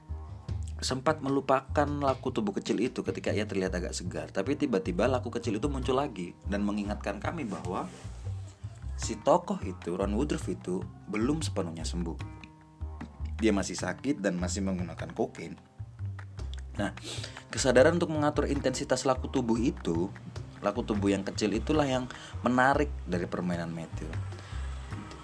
sempat 0.82 1.22
melupakan 1.22 1.86
laku 1.86 2.34
tubuh 2.34 2.58
kecil 2.58 2.82
itu 2.82 3.06
ketika 3.06 3.30
ia 3.30 3.46
terlihat 3.46 3.78
agak 3.78 3.94
segar 3.94 4.34
tapi 4.34 4.58
tiba-tiba 4.58 5.06
laku 5.06 5.30
kecil 5.30 5.62
itu 5.62 5.70
muncul 5.70 6.02
lagi 6.02 6.34
dan 6.50 6.66
mengingatkan 6.66 7.22
kami 7.22 7.46
bahwa 7.46 7.86
si 8.98 9.14
tokoh 9.22 9.62
itu 9.62 9.94
Ron 9.94 10.18
Woodruff 10.18 10.50
itu 10.50 10.82
belum 11.08 11.46
sepenuhnya 11.46 11.86
sembuh 11.86 12.42
dia 13.42 13.50
masih 13.50 13.74
sakit 13.74 14.22
dan 14.22 14.38
masih 14.38 14.62
menggunakan 14.62 15.10
kokain. 15.18 15.58
Nah, 16.78 16.94
kesadaran 17.50 17.98
untuk 17.98 18.14
mengatur 18.14 18.46
intensitas 18.46 19.04
laku 19.04 19.34
tubuh 19.34 19.58
itu, 19.58 20.14
laku 20.62 20.86
tubuh 20.86 21.10
yang 21.10 21.26
kecil 21.26 21.50
itulah 21.58 21.90
yang 21.90 22.06
menarik 22.46 22.94
dari 23.10 23.26
permainan 23.26 23.74
Matthew. 23.74 24.08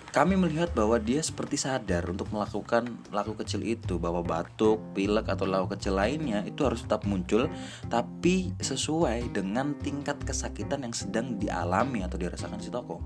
Kami 0.08 0.34
melihat 0.34 0.74
bahwa 0.74 0.98
dia 0.98 1.22
seperti 1.22 1.62
sadar 1.62 2.08
untuk 2.10 2.32
melakukan 2.34 2.90
laku 3.14 3.38
kecil 3.38 3.62
itu, 3.62 4.02
bahwa 4.02 4.26
batuk, 4.26 4.82
pilek 4.98 5.30
atau 5.30 5.46
laku 5.46 5.78
kecil 5.78 6.00
lainnya 6.00 6.42
itu 6.48 6.66
harus 6.66 6.88
tetap 6.88 7.06
muncul, 7.06 7.52
tapi 7.92 8.56
sesuai 8.58 9.30
dengan 9.30 9.78
tingkat 9.78 10.18
kesakitan 10.26 10.88
yang 10.88 10.96
sedang 10.96 11.38
dialami 11.38 12.02
atau 12.02 12.18
dirasakan 12.18 12.58
si 12.58 12.74
tokoh. 12.74 12.98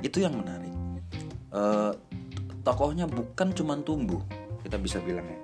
Itu 0.00 0.24
yang 0.24 0.40
menarik. 0.40 0.72
Uh, 1.52 1.92
tokohnya 2.64 3.10
bukan 3.10 3.50
cuma 3.52 3.76
tumbuh 3.82 4.22
kita 4.62 4.78
bisa 4.78 5.02
bilang 5.02 5.26
ya 5.26 5.38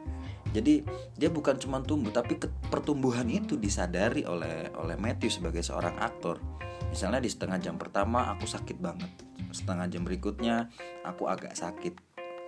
jadi 0.49 0.81
dia 1.19 1.29
bukan 1.29 1.61
cuma 1.61 1.83
tumbuh 1.85 2.09
tapi 2.15 2.41
pertumbuhan 2.73 3.29
itu 3.29 3.61
disadari 3.61 4.25
oleh 4.25 4.73
oleh 4.79 4.97
Matthew 4.97 5.29
sebagai 5.29 5.61
seorang 5.61 5.99
aktor 6.01 6.41
misalnya 6.89 7.21
di 7.21 7.29
setengah 7.29 7.59
jam 7.61 7.77
pertama 7.77 8.33
aku 8.33 8.49
sakit 8.49 8.79
banget 8.81 9.11
setengah 9.51 9.89
jam 9.89 10.03
berikutnya 10.05 10.69
aku 11.05 11.29
agak 11.29 11.57
sakit 11.57 11.95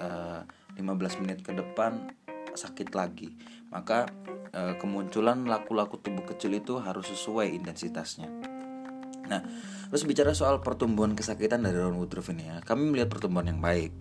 uh, 0.01 0.43
eh, 0.77 0.81
15 0.81 1.23
menit 1.25 1.45
ke 1.45 1.53
depan 1.53 2.13
sakit 2.55 2.93
lagi. 2.95 3.35
Maka 3.71 4.11
uh, 4.55 4.75
kemunculan 4.79 5.47
laku-laku 5.47 6.03
tubuh 6.03 6.27
kecil 6.27 6.59
itu 6.59 6.79
harus 6.83 7.07
sesuai 7.11 7.55
intensitasnya. 7.55 8.29
Nah 9.31 9.41
terus 9.91 10.07
bicara 10.07 10.35
soal 10.35 10.63
pertumbuhan 10.63 11.15
kesakitan 11.15 11.63
dari 11.63 11.79
Ron 11.79 11.99
Woodruff 11.99 12.31
ini 12.31 12.47
ya 12.51 12.59
kami 12.63 12.91
melihat 12.91 13.11
pertumbuhan 13.11 13.51
yang 13.55 13.63
baik. 13.63 13.95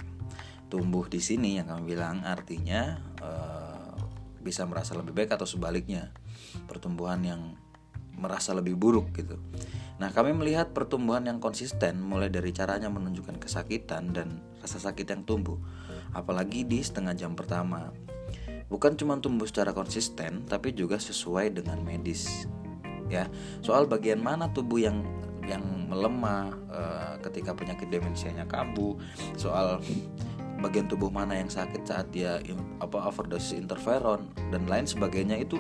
Tumbuh 0.70 1.10
di 1.10 1.18
sini 1.18 1.58
yang 1.58 1.70
kami 1.70 1.98
bilang 1.98 2.22
artinya 2.22 2.98
uh, 3.22 3.98
bisa 4.42 4.66
merasa 4.70 4.94
lebih 4.98 5.14
baik 5.14 5.34
atau 5.34 5.46
sebaliknya. 5.46 6.14
Pertumbuhan 6.66 7.22
yang 7.26 7.42
merasa 8.20 8.52
lebih 8.52 8.76
buruk 8.76 9.16
gitu. 9.16 9.40
Nah, 10.00 10.16
kami 10.16 10.32
melihat 10.32 10.72
pertumbuhan 10.72 11.28
yang 11.28 11.44
konsisten 11.44 12.00
mulai 12.00 12.32
dari 12.32 12.56
caranya 12.56 12.88
menunjukkan 12.88 13.36
kesakitan 13.36 14.16
dan 14.16 14.40
rasa 14.64 14.80
sakit 14.80 15.04
yang 15.08 15.28
tumbuh, 15.28 15.60
apalagi 16.16 16.64
di 16.64 16.80
setengah 16.80 17.16
jam 17.16 17.36
pertama. 17.36 17.92
Bukan 18.72 18.96
cuma 18.96 19.20
tumbuh 19.20 19.44
secara 19.44 19.76
konsisten, 19.76 20.48
tapi 20.48 20.72
juga 20.72 20.96
sesuai 21.02 21.52
dengan 21.52 21.84
medis. 21.84 22.48
Ya, 23.10 23.28
soal 23.66 23.90
bagian 23.90 24.22
mana 24.22 24.48
tubuh 24.54 24.78
yang 24.80 25.02
yang 25.44 25.66
melemah 25.90 26.54
uh, 26.70 27.14
ketika 27.26 27.58
penyakit 27.58 27.90
demensianya 27.90 28.46
kambuh, 28.46 28.96
soal 29.34 29.82
bagian 30.62 30.86
tubuh 30.86 31.10
mana 31.10 31.40
yang 31.40 31.50
sakit 31.50 31.88
saat 31.88 32.08
dia 32.12 32.38
apa 32.84 33.10
overdosis 33.10 33.56
interferon 33.56 34.28
dan 34.52 34.68
lain 34.68 34.86
sebagainya 34.86 35.40
itu 35.40 35.58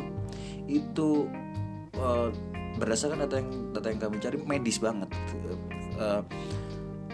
itu 0.68 1.26
uh, 1.98 2.30
berdasarkan 2.80 3.28
data 3.28 3.36
yang 3.44 3.52
data 3.76 3.88
yang 3.92 4.00
kami 4.00 4.16
cari 4.24 4.38
medis 4.48 4.80
banget. 4.80 5.12
Uh, 6.00 6.24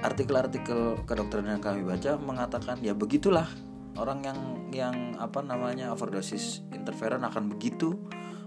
artikel-artikel 0.06 1.02
kedokteran 1.10 1.58
yang 1.58 1.64
kami 1.64 1.82
baca 1.82 2.16
mengatakan 2.22 2.78
ya 2.86 2.94
begitulah. 2.94 3.50
Orang 3.96 4.28
yang 4.28 4.40
yang 4.70 4.96
apa 5.18 5.42
namanya 5.42 5.90
overdosis 5.90 6.62
interferon 6.70 7.26
akan 7.26 7.50
begitu. 7.50 7.98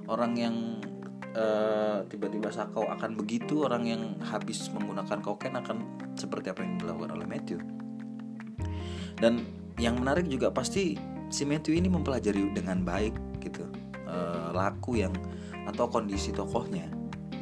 Orang 0.07 0.39
yang 0.39 0.79
uh, 1.35 2.05
tiba-tiba 2.07 2.55
sakau 2.55 2.87
akan 2.87 3.19
begitu. 3.19 3.67
Orang 3.67 3.89
yang 3.89 4.23
habis 4.23 4.71
menggunakan 4.71 5.19
kokain 5.19 5.59
akan 5.59 5.83
seperti 6.15 6.55
apa 6.55 6.63
yang 6.63 6.79
dilakukan 6.79 7.17
oleh 7.19 7.27
Matthew. 7.27 7.59
Dan 9.19 9.43
yang 9.81 9.99
menarik 9.99 10.31
juga 10.31 10.55
pasti 10.55 10.95
si 11.33 11.43
Matthew 11.43 11.81
ini 11.81 11.89
mempelajari 11.91 12.55
dengan 12.55 12.85
baik 12.85 13.43
gitu. 13.43 13.67
E, 14.05 14.17
laku 14.53 15.01
yang 15.01 15.13
atau 15.69 15.89
kondisi 15.91 16.33
tokohnya 16.33 16.98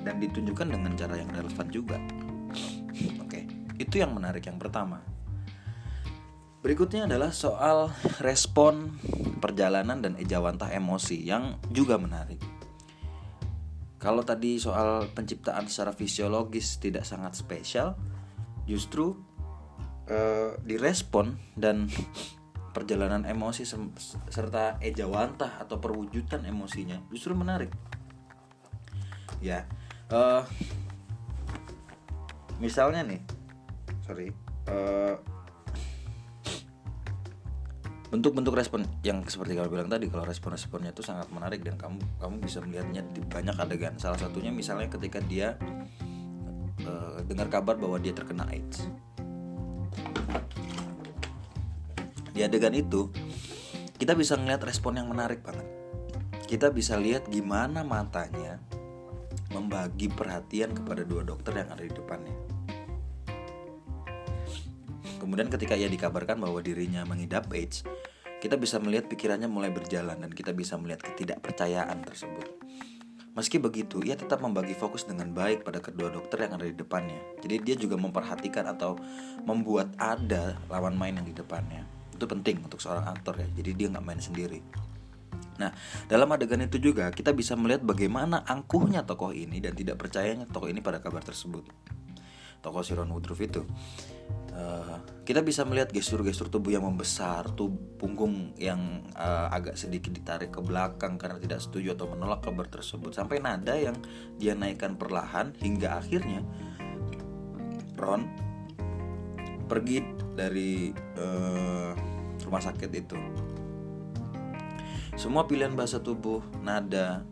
dan 0.07 0.23
ditunjukkan 0.23 0.71
dengan 0.71 0.95
cara 0.95 1.19
yang 1.19 1.31
relevan 1.35 1.67
juga. 1.75 1.99
Oke, 3.19 3.51
itu 3.75 3.99
yang 3.99 4.15
menarik 4.15 4.47
yang 4.47 4.63
pertama. 4.63 5.03
Berikutnya 6.63 7.11
adalah 7.11 7.35
soal 7.35 7.91
respon 8.23 8.99
perjalanan 9.43 9.99
dan 10.03 10.15
ejawantah 10.15 10.71
emosi 10.71 11.27
yang 11.27 11.59
juga 11.75 11.99
menarik. 11.99 12.39
Kalau 13.99 14.23
tadi 14.23 14.63
soal 14.63 15.11
penciptaan 15.11 15.67
secara 15.67 15.91
fisiologis 15.91 16.79
tidak 16.79 17.03
sangat 17.03 17.35
spesial, 17.35 17.99
justru 18.67 19.15
uh, 20.07 20.59
direspon 20.63 21.39
dan 21.55 21.91
perjalanan 22.75 23.25
emosi 23.25 23.63
serta 24.29 24.83
ejawantah 24.83 25.63
atau 25.63 25.81
perwujudan 25.81 26.45
emosinya 26.45 26.99
justru 27.09 27.33
menarik. 27.33 27.73
Ya, 29.39 29.71
uh, 30.13 30.43
misalnya 32.63 33.03
nih, 33.07 33.21
sorry, 34.07 34.29
uh, 34.71 35.17
bentuk-bentuk 38.07 38.55
respon 38.55 38.87
yang 39.03 39.27
seperti 39.27 39.59
kamu 39.59 39.69
bilang 39.69 39.91
tadi 39.91 40.07
kalau 40.07 40.25
respon-responnya 40.25 40.95
itu 40.95 41.03
sangat 41.03 41.27
menarik 41.35 41.67
dan 41.67 41.75
kamu 41.75 41.99
kamu 42.23 42.35
bisa 42.39 42.59
melihatnya 42.63 43.03
di 43.11 43.21
banyak 43.27 43.57
adegan. 43.59 43.95
Salah 43.99 44.19
satunya 44.19 44.55
misalnya 44.55 44.87
ketika 44.87 45.19
dia 45.19 45.59
uh, 46.87 47.19
dengar 47.27 47.51
kabar 47.51 47.75
bahwa 47.75 47.99
dia 47.99 48.15
terkena 48.15 48.47
AIDS. 48.47 48.87
Di 52.31 52.45
adegan 52.45 52.77
itu 52.77 53.11
kita 53.97 54.13
bisa 54.13 54.37
melihat 54.37 54.63
respon 54.69 55.01
yang 55.01 55.09
menarik 55.11 55.43
banget. 55.43 55.67
Kita 56.47 56.71
bisa 56.71 56.95
lihat 56.95 57.27
gimana 57.27 57.83
matanya 57.83 58.63
membagi 59.57 60.13
perhatian 60.13 60.77
kepada 60.77 61.03
dua 61.09 61.25
dokter 61.25 61.57
yang 61.57 61.73
ada 61.73 61.81
di 61.81 61.93
depannya 61.93 62.37
Kemudian 65.27 65.51
ketika 65.51 65.75
ia 65.75 65.91
dikabarkan 65.91 66.39
bahwa 66.39 66.63
dirinya 66.63 67.03
mengidap 67.03 67.51
AIDS, 67.51 67.83
kita 68.39 68.55
bisa 68.55 68.79
melihat 68.79 69.11
pikirannya 69.11 69.51
mulai 69.51 69.75
berjalan 69.75 70.15
dan 70.23 70.31
kita 70.31 70.55
bisa 70.55 70.79
melihat 70.79 71.03
ketidakpercayaan 71.03 71.99
tersebut. 72.07 72.47
Meski 73.35 73.61
begitu, 73.61 74.01
ia 74.01 74.17
tetap 74.17 74.41
membagi 74.41 74.73
fokus 74.73 75.05
dengan 75.05 75.35
baik 75.35 75.67
pada 75.67 75.83
kedua 75.83 76.09
dokter 76.09 76.47
yang 76.47 76.57
ada 76.57 76.65
di 76.65 76.73
depannya. 76.73 77.21
Jadi 77.45 77.55
dia 77.59 77.77
juga 77.77 78.01
memperhatikan 78.01 78.65
atau 78.71 78.97
membuat 79.45 79.93
ada 80.01 80.57
lawan 80.73 80.97
main 80.97 81.19
yang 81.19 81.27
di 81.27 81.37
depannya. 81.37 81.85
Itu 82.15 82.25
penting 82.25 82.65
untuk 82.65 82.81
seorang 82.81 83.05
aktor 83.05 83.37
ya. 83.37 83.49
Jadi 83.61 83.71
dia 83.77 83.87
nggak 83.93 84.07
main 84.07 84.23
sendiri. 84.23 84.63
Nah, 85.57 85.73
dalam 86.07 86.29
adegan 86.33 86.61
itu 86.61 86.77
juga 86.77 87.09
kita 87.09 87.33
bisa 87.33 87.57
melihat 87.57 87.83
bagaimana 87.85 88.45
angkuhnya 88.45 89.05
tokoh 89.09 89.33
ini 89.33 89.61
dan 89.61 89.73
tidak 89.73 89.97
percayanya 89.97 90.45
tokoh 90.49 90.69
ini 90.69 90.85
pada 90.85 91.01
kabar 91.01 91.25
tersebut. 91.25 91.65
Tokoh 92.61 92.83
Siron 92.83 93.13
Woodruff 93.15 93.39
itu 93.39 93.63
uh, 94.57 94.99
kita 95.23 95.45
bisa 95.45 95.63
melihat 95.63 95.93
gestur-gestur 95.93 96.51
tubuh 96.51 96.75
yang 96.75 96.83
membesar, 96.83 97.47
tuh 97.55 97.71
punggung 98.01 98.57
yang 98.59 99.07
uh, 99.15 99.53
agak 99.55 99.79
sedikit 99.79 100.11
ditarik 100.11 100.51
ke 100.51 100.59
belakang 100.59 101.15
karena 101.15 101.39
tidak 101.39 101.63
setuju 101.63 101.95
atau 101.95 102.11
menolak 102.11 102.43
kabar 102.43 102.67
tersebut, 102.67 103.15
sampai 103.15 103.39
nada 103.39 103.77
yang 103.79 103.95
dia 104.41 104.59
naikkan 104.59 104.99
perlahan 104.99 105.55
hingga 105.63 106.01
akhirnya 106.01 106.43
Ron 107.95 108.27
pergi 109.71 110.03
dari 110.35 110.91
uh, 111.23 111.91
rumah 112.43 112.63
sakit 112.63 112.91
itu. 112.93 113.19
Semua 115.17 115.49
pilihan 115.49 115.73
bahasa 115.73 115.97
tubuh, 115.97 116.45
nada 116.61 117.25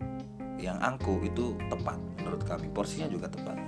yang 0.56 0.80
angkuh 0.80 1.20
itu 1.20 1.52
tepat 1.68 2.00
menurut 2.16 2.40
kami. 2.48 2.72
Porsinya 2.72 3.12
juga 3.12 3.28
tepat. 3.28 3.60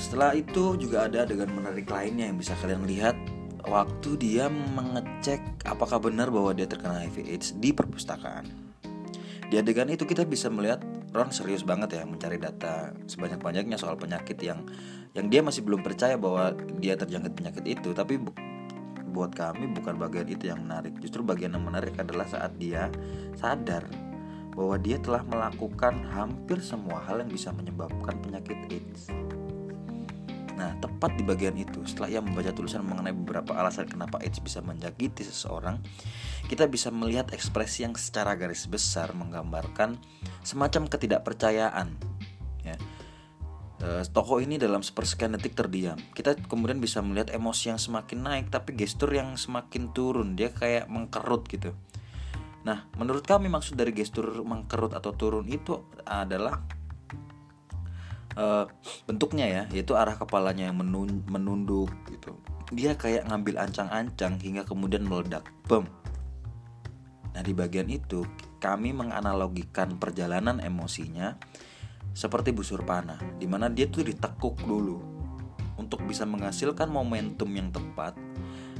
Setelah 0.00 0.32
itu 0.32 0.80
juga 0.80 1.04
ada 1.04 1.28
adegan 1.28 1.52
menarik 1.52 1.84
lainnya 1.88 2.32
yang 2.32 2.40
bisa 2.40 2.56
kalian 2.56 2.88
lihat 2.88 3.16
waktu 3.68 4.16
dia 4.16 4.48
mengecek 4.48 5.44
apakah 5.68 6.00
benar 6.00 6.32
bahwa 6.32 6.56
dia 6.56 6.64
terkena 6.64 7.04
HIV 7.04 7.16
AIDS 7.28 7.48
di 7.60 7.76
perpustakaan. 7.76 8.48
Di 9.46 9.60
adegan 9.60 9.92
itu 9.92 10.08
kita 10.08 10.24
bisa 10.24 10.48
melihat 10.48 10.80
Ron 11.12 11.30
serius 11.30 11.62
banget 11.62 12.00
ya 12.00 12.02
mencari 12.08 12.40
data 12.40 12.92
sebanyak-banyaknya 13.08 13.76
soal 13.76 13.96
penyakit 14.00 14.40
yang 14.42 14.64
yang 15.12 15.28
dia 15.32 15.40
masih 15.40 15.64
belum 15.64 15.80
percaya 15.80 16.16
bahwa 16.20 16.52
dia 16.76 16.96
terjangkit 16.96 17.32
penyakit 17.32 17.64
itu, 17.64 17.92
tapi 17.96 18.20
buat 19.16 19.32
kami 19.32 19.72
bukan 19.72 19.96
bagian 19.96 20.28
itu 20.28 20.52
yang 20.52 20.60
menarik. 20.60 20.92
Justru 21.00 21.24
bagian 21.24 21.56
yang 21.56 21.64
menarik 21.64 21.96
adalah 21.96 22.28
saat 22.28 22.52
dia 22.60 22.92
sadar 23.40 23.88
bahwa 24.52 24.76
dia 24.76 25.00
telah 25.00 25.24
melakukan 25.24 26.04
hampir 26.12 26.60
semua 26.60 27.00
hal 27.08 27.24
yang 27.24 27.32
bisa 27.32 27.48
menyebabkan 27.56 28.20
penyakit 28.20 28.56
AIDS. 28.68 29.08
Nah, 30.56 30.72
tepat 30.80 31.20
di 31.20 31.24
bagian 31.24 31.52
itu, 31.52 31.84
setelah 31.84 32.08
ia 32.08 32.20
membaca 32.24 32.48
tulisan 32.48 32.80
mengenai 32.80 33.12
beberapa 33.12 33.52
alasan 33.52 33.84
kenapa 33.84 34.16
AIDS 34.24 34.40
bisa 34.40 34.64
menjagiti 34.64 35.20
seseorang, 35.20 35.76
kita 36.48 36.64
bisa 36.64 36.88
melihat 36.88 37.28
ekspresi 37.36 37.84
yang 37.84 37.92
secara 37.92 38.32
garis 38.40 38.64
besar 38.64 39.12
menggambarkan 39.12 40.00
semacam 40.40 40.88
ketidakpercayaan. 40.88 42.15
Ya. 43.82 44.02
E, 44.02 44.08
tokoh 44.08 44.40
ini 44.40 44.56
dalam 44.56 44.80
sepersekian 44.80 45.36
detik 45.36 45.52
terdiam. 45.52 45.96
Kita 46.16 46.36
kemudian 46.36 46.80
bisa 46.80 47.04
melihat 47.04 47.32
emosi 47.32 47.72
yang 47.74 47.80
semakin 47.80 48.18
naik, 48.24 48.46
tapi 48.48 48.72
gestur 48.72 49.12
yang 49.12 49.36
semakin 49.36 49.92
turun. 49.92 50.36
Dia 50.36 50.52
kayak 50.52 50.88
mengkerut 50.88 51.44
gitu. 51.48 51.76
Nah, 52.64 52.88
menurut 52.98 53.22
kami 53.22 53.46
maksud 53.46 53.78
dari 53.78 53.94
gestur 53.94 54.42
mengkerut 54.42 54.96
atau 54.96 55.14
turun 55.14 55.46
itu 55.46 55.86
adalah 56.02 56.64
uh, 58.36 58.64
bentuknya 59.08 59.46
ya 59.48 59.62
yaitu 59.72 59.96
arah 59.96 60.14
kepalanya 60.14 60.70
yang 60.70 60.78
menun 60.78 61.24
menunduk 61.26 61.90
gitu 62.12 62.36
dia 62.70 62.94
kayak 62.94 63.26
ngambil 63.26 63.62
ancang-ancang 63.62 64.38
hingga 64.38 64.62
kemudian 64.68 65.02
meledak 65.02 65.48
bom 65.66 65.88
nah 67.32 67.42
di 67.44 67.52
bagian 67.52 67.88
itu 67.88 68.24
kami 68.60 68.92
menganalogikan 68.96 69.96
perjalanan 70.00 70.60
emosinya 70.60 71.36
seperti 72.16 72.48
busur 72.56 72.80
panah 72.80 73.20
di 73.36 73.44
mana 73.44 73.68
dia 73.68 73.84
tuh 73.92 74.00
ditekuk 74.00 74.56
dulu 74.64 74.96
untuk 75.76 76.00
bisa 76.08 76.24
menghasilkan 76.24 76.88
momentum 76.88 77.52
yang 77.52 77.68
tepat. 77.68 78.16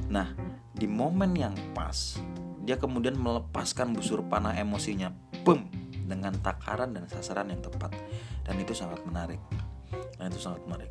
Nah 0.09 0.33
di 0.73 0.89
momen 0.89 1.37
yang 1.37 1.53
pas 1.77 2.17
dia 2.65 2.81
kemudian 2.81 3.13
melepaskan 3.13 3.93
busur 3.93 4.25
panah 4.25 4.57
emosinya 4.57 5.13
boom 5.45 5.69
dengan 6.09 6.33
takaran 6.41 6.97
dan 6.97 7.05
sasaran 7.05 7.53
yang 7.53 7.61
tepat. 7.61 7.93
Dan 8.41 8.57
itu 8.57 8.73
sangat 8.73 9.05
menarik. 9.05 9.37
Nah 10.17 10.25
itu 10.25 10.41
sangat 10.41 10.65
menarik. 10.65 10.89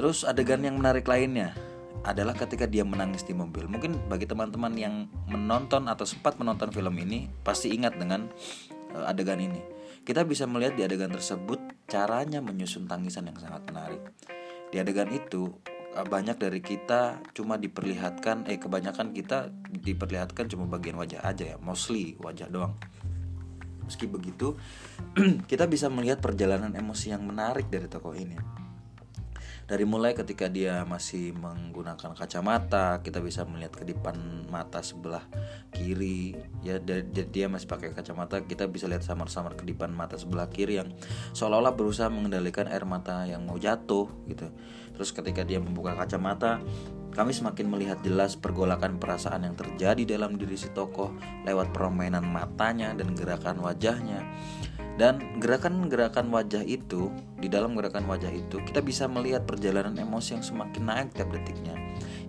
Terus 0.00 0.24
adegan 0.24 0.64
yang 0.64 0.80
menarik 0.80 1.04
lainnya 1.04 1.52
adalah 2.08 2.32
ketika 2.32 2.64
dia 2.64 2.88
menangis 2.88 3.20
di 3.20 3.36
mobil. 3.36 3.68
Mungkin 3.68 4.08
bagi 4.08 4.24
teman-teman 4.24 4.72
yang 4.80 5.12
menonton 5.28 5.92
atau 5.92 6.08
sempat 6.08 6.40
menonton 6.40 6.72
film 6.72 6.96
ini 6.96 7.28
pasti 7.44 7.68
ingat 7.68 8.00
dengan 8.00 8.32
uh, 8.96 9.12
adegan 9.12 9.38
ini 9.38 9.73
kita 10.04 10.22
bisa 10.24 10.44
melihat 10.44 10.76
di 10.76 10.82
adegan 10.84 11.10
tersebut 11.10 11.60
caranya 11.88 12.44
menyusun 12.44 12.88
tangisan 12.88 13.28
yang 13.28 13.38
sangat 13.40 13.64
menarik 13.68 14.00
di 14.68 14.76
adegan 14.80 15.08
itu 15.12 15.52
uh, 15.96 16.06
banyak 16.06 16.36
dari 16.36 16.60
kita 16.60 17.24
cuma 17.32 17.56
diperlihatkan 17.56 18.48
eh 18.48 18.60
kebanyakan 18.60 19.16
kita 19.16 19.52
diperlihatkan 19.72 20.48
cuma 20.52 20.68
bagian 20.68 21.00
wajah 21.00 21.24
aja 21.24 21.54
ya 21.54 21.56
mostly 21.60 22.16
wajah 22.20 22.48
doang 22.48 22.76
Meski 23.84 24.08
begitu, 24.08 24.56
kita 25.50 25.68
bisa 25.68 25.92
melihat 25.92 26.18
perjalanan 26.24 26.72
emosi 26.72 27.12
yang 27.12 27.20
menarik 27.20 27.68
dari 27.68 27.84
tokoh 27.84 28.16
ini. 28.16 28.63
Dari 29.64 29.88
mulai 29.88 30.12
ketika 30.12 30.44
dia 30.52 30.84
masih 30.84 31.32
menggunakan 31.32 32.12
kacamata, 32.12 33.00
kita 33.00 33.24
bisa 33.24 33.48
melihat 33.48 33.72
kedipan 33.72 34.44
mata 34.52 34.84
sebelah 34.84 35.24
kiri. 35.72 36.36
Ya, 36.60 36.76
dia 37.08 37.48
masih 37.48 37.64
pakai 37.64 37.96
kacamata, 37.96 38.44
kita 38.44 38.68
bisa 38.68 38.84
lihat 38.84 39.08
samar-samar 39.08 39.56
kedipan 39.56 39.88
mata 39.88 40.20
sebelah 40.20 40.52
kiri 40.52 40.76
yang 40.84 40.92
seolah-olah 41.32 41.72
berusaha 41.72 42.12
mengendalikan 42.12 42.68
air 42.68 42.84
mata 42.84 43.24
yang 43.24 43.48
mau 43.48 43.56
jatuh 43.56 44.04
gitu. 44.28 44.52
Terus 44.94 45.10
ketika 45.16 45.42
dia 45.48 45.58
membuka 45.64 45.96
kacamata, 45.96 46.60
kami 47.16 47.32
semakin 47.32 47.66
melihat 47.70 47.98
jelas 48.04 48.36
pergolakan 48.36 49.00
perasaan 49.00 49.48
yang 49.48 49.56
terjadi 49.56 50.18
dalam 50.18 50.36
diri 50.36 50.60
si 50.60 50.68
tokoh 50.74 51.14
lewat 51.48 51.72
permainan 51.72 52.26
matanya 52.26 52.92
dan 52.92 53.16
gerakan 53.16 53.64
wajahnya. 53.64 54.20
Dan 54.94 55.42
gerakan-gerakan 55.42 56.30
wajah 56.30 56.62
itu, 56.62 57.10
di 57.42 57.50
dalam 57.50 57.74
gerakan 57.74 58.06
wajah 58.06 58.30
itu, 58.30 58.62
kita 58.62 58.78
bisa 58.78 59.10
melihat 59.10 59.42
perjalanan 59.42 59.98
emosi 59.98 60.38
yang 60.38 60.44
semakin 60.46 60.82
naik 60.86 61.08
tiap 61.18 61.34
detiknya, 61.34 61.74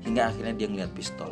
hingga 0.02 0.34
akhirnya 0.34 0.58
dia 0.58 0.68
melihat 0.70 0.90
pistol. 0.98 1.30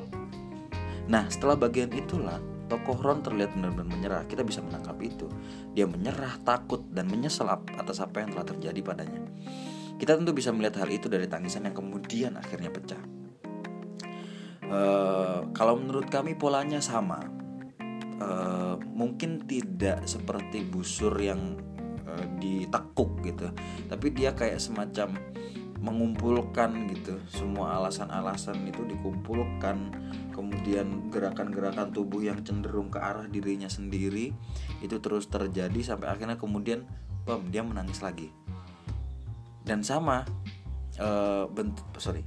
Nah, 1.09 1.25
setelah 1.33 1.57
bagian 1.57 1.89
itulah, 1.89 2.37
tokoh 2.69 3.01
Ron 3.01 3.25
terlihat 3.25 3.57
benar-benar 3.57 3.89
menyerah. 3.89 4.23
Kita 4.29 4.45
bisa 4.45 4.61
menangkap 4.61 4.95
itu. 5.01 5.25
Dia 5.73 5.89
menyerah, 5.89 6.37
takut, 6.45 6.85
dan 6.93 7.09
menyesal 7.09 7.49
atas 7.49 7.97
apa 7.97 8.21
yang 8.21 8.29
telah 8.31 8.45
terjadi 8.47 8.79
padanya. 8.85 9.21
Kita 9.97 10.17
tentu 10.17 10.31
bisa 10.37 10.53
melihat 10.53 10.85
hal 10.85 10.89
itu 10.89 11.09
dari 11.09 11.25
tangisan 11.25 11.65
yang 11.65 11.75
kemudian 11.75 12.37
akhirnya 12.37 12.69
pecah. 12.69 13.01
Eh, 14.63 15.39
kalau 15.53 15.77
menurut 15.77 16.09
kami 16.09 16.33
polanya 16.33 16.81
sama 16.81 17.42
uh, 18.23 18.75
mungkin 18.95 19.43
tidak 19.43 20.07
seperti 20.07 20.63
busur 20.63 21.13
yang 21.19 21.59
uh, 22.07 22.25
ditekuk 22.39 23.19
gitu. 23.27 23.51
Tapi 23.91 24.07
dia 24.15 24.31
kayak 24.31 24.63
semacam 24.63 25.19
mengumpulkan 25.83 26.87
gitu. 26.95 27.19
Semua 27.27 27.75
alasan-alasan 27.75 28.63
itu 28.71 28.87
dikumpulkan. 28.87 29.91
Kemudian 30.31 31.11
gerakan-gerakan 31.11 31.91
tubuh 31.91 32.23
yang 32.23 32.39
cenderung 32.41 32.87
ke 32.87 32.97
arah 32.97 33.27
dirinya 33.27 33.67
sendiri 33.67 34.31
itu 34.79 34.95
terus 35.03 35.27
terjadi 35.27 35.93
sampai 35.93 36.09
akhirnya 36.09 36.39
kemudian 36.39 36.87
bom 37.27 37.43
dia 37.51 37.61
menangis 37.61 37.99
lagi. 37.99 38.31
Dan 39.63 39.83
sama 39.83 40.23
uh, 40.99 41.45
bentuk 41.51 41.87
sorry 41.99 42.23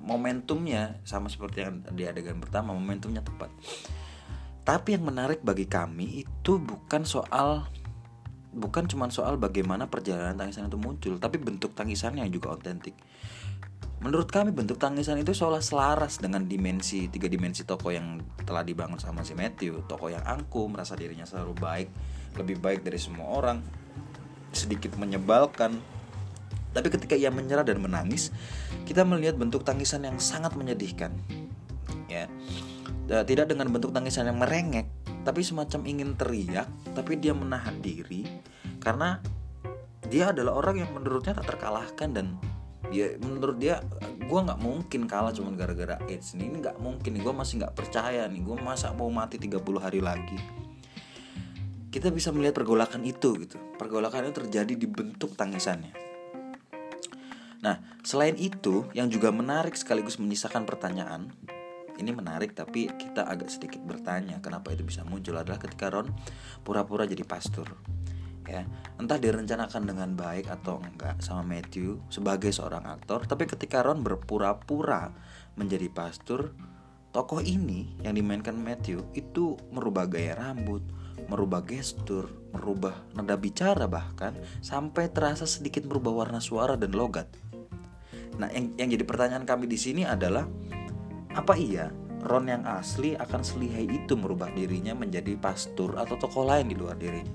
momentumnya 0.00 0.96
sama 1.04 1.28
seperti 1.28 1.60
yang 1.60 1.84
di 1.92 2.08
adegan 2.08 2.40
pertama 2.40 2.72
momentumnya 2.72 3.20
tepat 3.20 3.52
tapi 4.70 4.94
yang 4.94 5.02
menarik 5.02 5.42
bagi 5.42 5.66
kami 5.66 6.22
itu 6.22 6.62
bukan 6.62 7.02
soal 7.02 7.66
bukan 8.54 8.86
cuma 8.86 9.10
soal 9.10 9.34
bagaimana 9.34 9.90
perjalanan 9.90 10.38
tangisan 10.38 10.70
itu 10.70 10.78
muncul, 10.78 11.18
tapi 11.18 11.42
bentuk 11.42 11.74
tangisannya 11.74 12.22
juga 12.30 12.54
otentik. 12.54 12.94
Menurut 13.98 14.30
kami 14.30 14.54
bentuk 14.54 14.78
tangisan 14.78 15.18
itu 15.18 15.34
seolah 15.34 15.58
selaras 15.58 16.22
dengan 16.22 16.46
dimensi 16.46 17.10
tiga 17.10 17.26
dimensi 17.26 17.66
toko 17.66 17.90
yang 17.90 18.22
telah 18.46 18.62
dibangun 18.62 19.02
sama 19.02 19.26
si 19.26 19.34
Matthew, 19.34 19.90
toko 19.90 20.06
yang 20.06 20.22
angkuh, 20.22 20.70
merasa 20.70 20.94
dirinya 20.94 21.26
selalu 21.26 21.58
baik, 21.58 21.88
lebih 22.38 22.62
baik 22.62 22.86
dari 22.86 23.02
semua 23.02 23.26
orang, 23.26 23.58
sedikit 24.54 24.94
menyebalkan. 24.94 25.82
Tapi 26.70 26.86
ketika 26.94 27.18
ia 27.18 27.34
menyerah 27.34 27.66
dan 27.66 27.82
menangis, 27.82 28.30
kita 28.86 29.02
melihat 29.02 29.34
bentuk 29.34 29.66
tangisan 29.66 30.06
yang 30.06 30.22
sangat 30.22 30.54
menyedihkan. 30.54 31.10
Ya. 32.06 32.30
Tidak 33.10 33.46
dengan 33.50 33.66
bentuk 33.74 33.90
tangisan 33.90 34.30
yang 34.30 34.38
merengek, 34.38 34.86
tapi 35.20 35.44
semacam 35.44 35.80
ingin 35.84 36.10
teriak 36.16 36.68
tapi 36.96 37.20
dia 37.20 37.36
menahan 37.36 37.76
diri 37.84 38.24
karena 38.80 39.20
dia 40.08 40.32
adalah 40.32 40.56
orang 40.58 40.82
yang 40.82 40.90
menurutnya 40.96 41.36
tak 41.36 41.54
terkalahkan 41.54 42.08
dan 42.10 42.26
dia 42.90 43.14
menurut 43.22 43.60
dia 43.60 43.84
gue 44.18 44.40
nggak 44.40 44.58
mungkin 44.58 45.06
kalah 45.06 45.30
cuma 45.30 45.54
gara-gara 45.54 46.00
AIDS 46.08 46.34
ini 46.34 46.58
nggak 46.58 46.80
mungkin 46.82 47.20
gue 47.20 47.34
masih 47.34 47.62
nggak 47.62 47.76
percaya 47.76 48.26
nih 48.26 48.42
gue 48.42 48.56
masa 48.58 48.90
mau 48.96 49.12
mati 49.12 49.38
30 49.38 49.60
hari 49.78 50.00
lagi. 50.02 50.38
Kita 51.90 52.14
bisa 52.14 52.30
melihat 52.30 52.54
pergolakan 52.54 53.02
itu 53.02 53.34
gitu. 53.42 53.58
Pergolakan 53.74 54.30
itu 54.30 54.46
terjadi 54.46 54.74
di 54.78 54.86
bentuk 54.86 55.34
tangisannya. 55.34 55.94
Nah 57.62 57.76
selain 58.02 58.34
itu 58.34 58.88
yang 58.96 59.06
juga 59.06 59.30
menarik 59.30 59.78
sekaligus 59.78 60.18
menyisakan 60.18 60.66
pertanyaan 60.66 61.30
ini 62.00 62.10
menarik 62.16 62.56
tapi 62.56 62.88
kita 62.88 63.28
agak 63.28 63.52
sedikit 63.52 63.84
bertanya 63.84 64.40
kenapa 64.40 64.72
itu 64.72 64.82
bisa 64.82 65.04
muncul 65.04 65.36
adalah 65.36 65.60
ketika 65.60 65.92
Ron 65.92 66.08
pura-pura 66.64 67.04
jadi 67.04 67.22
pastor 67.22 67.68
ya 68.48 68.64
entah 68.98 69.20
direncanakan 69.20 69.82
dengan 69.84 70.10
baik 70.16 70.48
atau 70.48 70.80
enggak 70.80 71.20
sama 71.22 71.44
Matthew 71.44 72.00
sebagai 72.08 72.50
seorang 72.50 72.88
aktor 72.88 73.28
tapi 73.28 73.44
ketika 73.46 73.84
Ron 73.84 74.00
berpura-pura 74.00 75.12
menjadi 75.54 75.86
pastor 75.92 76.56
tokoh 77.12 77.44
ini 77.44 78.00
yang 78.02 78.16
dimainkan 78.16 78.56
Matthew 78.56 79.04
itu 79.14 79.60
merubah 79.70 80.08
gaya 80.08 80.34
rambut 80.34 80.82
merubah 81.30 81.62
gestur, 81.62 82.26
merubah 82.50 83.06
nada 83.14 83.38
bicara 83.38 83.86
bahkan 83.86 84.34
sampai 84.58 85.06
terasa 85.14 85.46
sedikit 85.46 85.86
merubah 85.86 86.26
warna 86.26 86.42
suara 86.42 86.74
dan 86.74 86.90
logat. 86.90 87.30
Nah, 88.34 88.50
yang, 88.50 88.74
yang 88.74 88.88
jadi 88.90 89.04
pertanyaan 89.06 89.46
kami 89.46 89.70
di 89.70 89.78
sini 89.78 90.02
adalah 90.02 90.50
apa 91.34 91.54
iya 91.54 91.94
Ron 92.20 92.52
yang 92.52 92.68
asli 92.68 93.16
akan 93.16 93.40
selihai 93.40 93.88
itu 93.88 94.12
merubah 94.12 94.52
dirinya 94.52 94.92
menjadi 94.92 95.40
pastor 95.40 95.96
atau 95.96 96.20
tokoh 96.20 96.44
lain 96.44 96.68
di 96.68 96.76
luar 96.76 97.00
dirinya? 97.00 97.32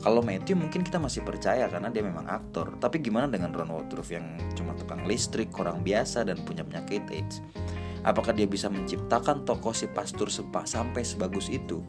Kalau 0.00 0.22
Matthew 0.22 0.56
mungkin 0.56 0.86
kita 0.86 1.02
masih 1.02 1.26
percaya 1.26 1.66
karena 1.66 1.90
dia 1.90 2.00
memang 2.00 2.30
aktor. 2.30 2.78
Tapi 2.78 3.02
gimana 3.02 3.26
dengan 3.26 3.50
Ron 3.50 3.74
Woodruff 3.74 4.14
yang 4.14 4.38
cuma 4.54 4.72
tukang 4.78 5.02
listrik, 5.02 5.50
orang 5.58 5.82
biasa 5.82 6.24
dan 6.24 6.40
punya 6.46 6.62
penyakit 6.62 7.04
AIDS? 7.10 7.42
Apakah 8.06 8.30
dia 8.30 8.46
bisa 8.46 8.70
menciptakan 8.70 9.42
tokoh 9.42 9.74
si 9.74 9.90
sepak 9.90 10.64
sampai 10.64 11.02
sebagus 11.02 11.50
itu? 11.50 11.82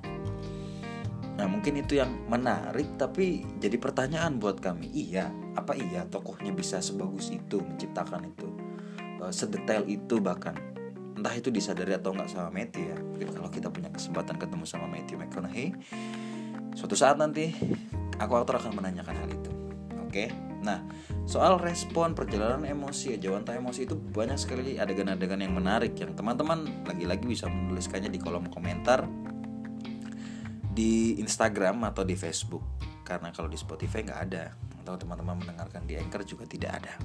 Nah 1.38 1.46
mungkin 1.46 1.78
itu 1.78 2.02
yang 2.02 2.10
menarik 2.26 2.98
tapi 2.98 3.46
jadi 3.62 3.78
pertanyaan 3.78 4.42
buat 4.42 4.58
kami 4.58 4.90
Iya, 4.90 5.30
apa 5.54 5.78
iya 5.78 6.10
tokohnya 6.10 6.50
bisa 6.50 6.82
sebagus 6.82 7.30
itu 7.30 7.62
menciptakan 7.62 8.34
itu 8.34 8.50
eh, 9.22 9.30
Sedetail 9.30 9.86
itu 9.86 10.18
bahkan 10.18 10.58
entah 11.28 11.44
itu 11.44 11.52
disadari 11.52 11.92
atau 11.92 12.16
enggak 12.16 12.32
sama 12.32 12.48
Matthew 12.56 12.88
ya. 12.88 12.96
Kalau 13.36 13.52
kita 13.52 13.68
punya 13.68 13.92
kesempatan 13.92 14.40
ketemu 14.40 14.63
sama 14.63 14.88
Matthew 14.88 15.20
McConaughey 15.20 15.76
suatu 16.72 16.96
saat 16.96 17.20
nanti 17.20 17.52
aku 18.16 18.32
aktor 18.40 18.63
akan 18.63 18.80
menanyakan 18.80 19.12
hal 19.12 19.28
itu. 19.28 19.52
Oke? 20.08 20.32
Nah 20.63 20.88
soal 21.28 21.60
respon 21.60 22.16
perjalanan 22.16 22.63
emosi 22.63 23.20
jawanta 23.20 23.60
emosi 23.60 23.84
itu 23.84 24.00
banyak 24.00 24.40
sekali 24.40 24.80
adegan-adegan 24.80 25.44
yang 25.44 25.52
menarik 25.52 26.00
yang 26.00 26.16
teman-teman 26.16 26.63
lagi-lagi 26.88 27.28
bisa 27.28 27.52
menuliskannya 27.52 28.08
di 28.08 28.24
kolom 28.24 28.48
komentar 28.48 29.04
di 30.72 31.20
Instagram 31.20 31.84
atau 31.92 32.08
di 32.08 32.16
Facebook. 32.16 32.63
Karena 33.04 33.36
kalau 33.36 33.52
di 33.52 33.60
Spotify 33.60 34.00
nggak 34.00 34.22
ada. 34.32 34.56
Atau 34.80 34.96
teman-teman 34.96 35.44
mendengarkan 35.44 35.84
di 35.84 36.00
Anchor 36.00 36.24
juga 36.24 36.48
tidak 36.48 36.80
ada 36.80 36.96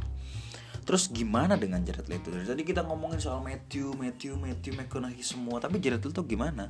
Terus 0.82 1.14
gimana 1.14 1.54
dengan 1.54 1.86
Jared 1.86 2.10
Leto? 2.10 2.34
Dari 2.34 2.42
tadi 2.42 2.62
kita 2.66 2.82
ngomongin 2.82 3.22
soal 3.22 3.38
Matthew, 3.38 3.94
Matthew, 3.94 4.34
Matthew 4.34 4.74
McConaughey 4.74 5.22
semua, 5.22 5.62
tapi 5.62 5.78
Jared 5.78 6.02
Leto 6.02 6.26
gimana? 6.26 6.66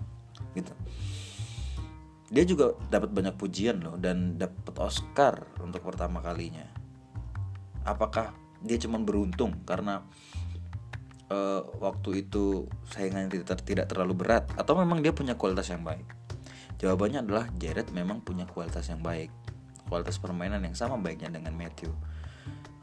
Gitu. 0.53 0.73
Dia 2.33 2.45
juga 2.45 2.77
dapat 2.93 3.13
banyak 3.13 3.37
pujian 3.37 3.81
loh 3.81 3.97
dan 3.97 4.37
dapat 4.37 4.77
Oscar 4.81 5.49
untuk 5.61 5.85
pertama 5.85 6.21
kalinya. 6.21 6.65
Apakah 7.85 8.37
dia 8.61 8.77
cuma 8.81 9.01
beruntung 9.01 9.65
karena 9.65 10.05
uh, 11.33 11.65
waktu 11.81 12.25
itu 12.29 12.69
saingannya 12.93 13.33
tidak, 13.33 13.65
tidak 13.65 13.87
terlalu 13.89 14.17
berat 14.17 14.45
atau 14.57 14.77
memang 14.77 15.01
dia 15.01 15.13
punya 15.13 15.37
kualitas 15.37 15.73
yang 15.73 15.85
baik? 15.85 16.05
Jawabannya 16.81 17.25
adalah 17.25 17.49
Jared 17.57 17.89
memang 17.97 18.21
punya 18.21 18.45
kualitas 18.45 18.89
yang 18.93 19.01
baik. 19.01 19.33
Kualitas 19.89 20.17
permainan 20.17 20.65
yang 20.65 20.77
sama 20.77 20.97
baiknya 21.01 21.33
dengan 21.33 21.53
Matthew 21.53 21.93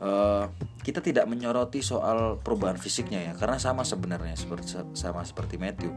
uh, 0.03 0.51
kita 0.83 1.03
tidak 1.03 1.27
menyoroti 1.27 1.83
soal 1.83 2.39
perubahan 2.39 2.79
fisiknya 2.79 3.31
ya 3.31 3.33
karena 3.35 3.59
sama 3.59 3.83
sebenarnya 3.83 4.35
seperti 4.35 4.79
sama 4.95 5.21
seperti 5.23 5.55
Matthew. 5.59 5.91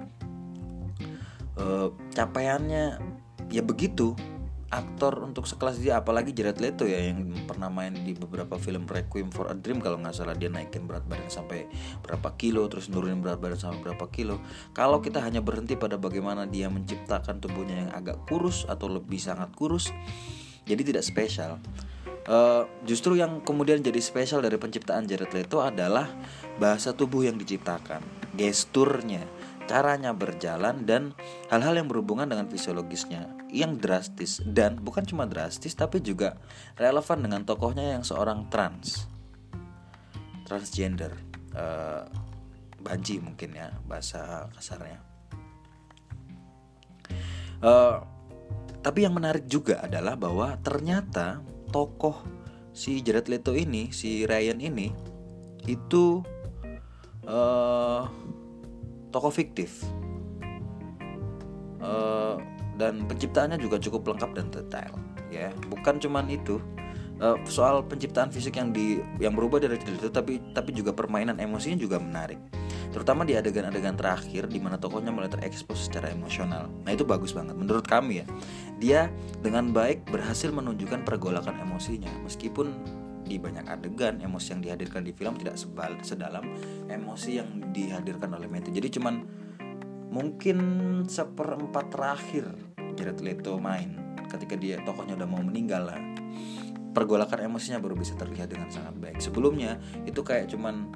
Uh, 1.56 1.94
capaiannya 2.14 2.98
ya 3.50 3.62
begitu. 3.62 4.14
Aktor 4.72 5.20
untuk 5.20 5.44
sekelas 5.44 5.84
dia 5.84 6.00
apalagi 6.00 6.32
Jared 6.32 6.56
Leto 6.56 6.88
ya 6.88 6.96
yang 6.96 7.28
pernah 7.44 7.68
main 7.68 7.92
di 7.92 8.16
beberapa 8.16 8.56
film 8.56 8.88
Requiem 8.88 9.28
for 9.28 9.52
a 9.52 9.56
Dream 9.56 9.84
kalau 9.84 10.00
nggak 10.00 10.16
salah 10.16 10.32
dia 10.32 10.48
naikin 10.48 10.88
berat 10.88 11.04
badan 11.04 11.28
sampai 11.28 11.68
berapa 12.00 12.32
kilo 12.40 12.64
terus 12.72 12.88
nurunin 12.88 13.20
berat 13.20 13.36
badan 13.36 13.60
sampai 13.60 13.92
berapa 13.92 14.08
kilo. 14.08 14.40
Kalau 14.72 15.04
kita 15.04 15.20
hanya 15.20 15.44
berhenti 15.44 15.76
pada 15.76 16.00
bagaimana 16.00 16.48
dia 16.48 16.72
menciptakan 16.72 17.44
tubuhnya 17.44 17.84
yang 17.84 17.92
agak 17.92 18.24
kurus 18.24 18.64
atau 18.64 18.88
lebih 18.88 19.20
sangat 19.20 19.52
kurus 19.52 19.92
jadi 20.66 20.82
tidak 20.82 21.04
spesial 21.04 21.58
Uh, 22.22 22.70
justru 22.86 23.18
yang 23.18 23.42
kemudian 23.42 23.82
jadi 23.82 23.98
spesial 23.98 24.38
dari 24.46 24.54
penciptaan 24.54 25.10
Jared 25.10 25.34
Leto 25.34 25.58
adalah 25.58 26.06
bahasa 26.62 26.94
tubuh 26.94 27.26
yang 27.26 27.34
diciptakan, 27.34 27.98
gesturnya, 28.38 29.26
caranya 29.66 30.14
berjalan 30.14 30.86
dan 30.86 31.18
hal-hal 31.50 31.82
yang 31.82 31.90
berhubungan 31.90 32.30
dengan 32.30 32.46
fisiologisnya 32.46 33.26
yang 33.50 33.74
drastis. 33.74 34.38
Dan 34.38 34.78
bukan 34.78 35.02
cuma 35.02 35.26
drastis 35.26 35.74
tapi 35.74 35.98
juga 35.98 36.38
relevan 36.78 37.26
dengan 37.26 37.42
tokohnya 37.42 37.98
yang 37.98 38.06
seorang 38.06 38.46
trans, 38.46 39.10
transgender, 40.46 41.18
uh, 41.58 42.06
banji 42.78 43.18
mungkin 43.18 43.50
ya 43.50 43.74
bahasa 43.82 44.46
kasarnya. 44.54 45.02
Uh, 47.62 47.98
tapi 48.82 49.06
yang 49.06 49.14
menarik 49.14 49.46
juga 49.46 49.78
adalah 49.82 50.18
bahwa 50.18 50.58
ternyata 50.58 51.38
tokoh 51.72 52.20
si 52.76 53.00
Jared 53.00 53.26
Leto 53.32 53.56
ini, 53.56 53.90
si 53.90 54.28
Ryan 54.28 54.60
ini 54.60 54.92
itu 55.66 56.20
uh, 57.26 58.06
tokoh 59.10 59.32
fiktif. 59.32 59.82
Uh, 61.82 62.38
dan 62.78 63.04
penciptaannya 63.10 63.58
juga 63.58 63.76
cukup 63.82 64.14
lengkap 64.14 64.30
dan 64.38 64.46
detail 64.54 64.94
ya 65.32 65.48
bukan 65.72 65.96
cuman 65.96 66.28
itu 66.28 66.60
uh, 67.22 67.38
soal 67.46 67.86
penciptaan 67.86 68.34
fisik 68.34 68.58
yang 68.58 68.74
di 68.74 68.98
yang 69.22 69.32
berubah 69.32 69.62
dari 69.62 69.78
itu 69.78 70.10
tapi 70.10 70.42
tapi 70.52 70.74
juga 70.74 70.90
permainan 70.90 71.38
emosinya 71.38 71.78
juga 71.78 72.02
menarik 72.02 72.36
terutama 72.92 73.24
di 73.24 73.32
adegan-adegan 73.38 73.96
terakhir 73.96 74.50
di 74.52 74.60
mana 74.60 74.76
tokohnya 74.76 75.08
mulai 75.08 75.32
terekspos 75.32 75.88
secara 75.88 76.12
emosional. 76.12 76.68
Nah 76.84 76.92
itu 76.92 77.08
bagus 77.08 77.32
banget 77.32 77.56
menurut 77.56 77.88
kami 77.88 78.20
ya. 78.20 78.26
Dia 78.76 79.00
dengan 79.40 79.72
baik 79.72 80.12
berhasil 80.12 80.52
menunjukkan 80.52 81.00
pergolakan 81.00 81.56
emosinya 81.64 82.12
meskipun 82.20 82.68
di 83.24 83.40
banyak 83.40 83.64
adegan 83.64 84.20
emosi 84.20 84.52
yang 84.52 84.60
dihadirkan 84.60 85.08
di 85.08 85.16
film 85.16 85.40
tidak 85.40 85.56
sebal 85.56 85.96
sedalam 86.04 86.44
emosi 86.92 87.40
yang 87.40 87.72
dihadirkan 87.72 88.36
oleh 88.36 88.44
Matthew. 88.44 88.76
Jadi 88.76 89.00
cuman 89.00 89.14
mungkin 90.12 90.58
seperempat 91.08 91.88
terakhir 91.88 92.44
Jared 92.92 93.24
Leto 93.24 93.56
main 93.56 93.96
ketika 94.28 94.52
dia 94.52 94.84
tokohnya 94.84 95.16
udah 95.16 95.28
mau 95.28 95.40
meninggal 95.40 95.88
lah 95.88 96.00
pergolakan 96.92 97.48
emosinya 97.48 97.80
baru 97.80 97.96
bisa 97.96 98.12
terlihat 98.14 98.52
dengan 98.52 98.68
sangat 98.68 98.94
baik 99.00 99.18
sebelumnya 99.18 99.80
itu 100.04 100.20
kayak 100.20 100.52
cuman 100.52 100.92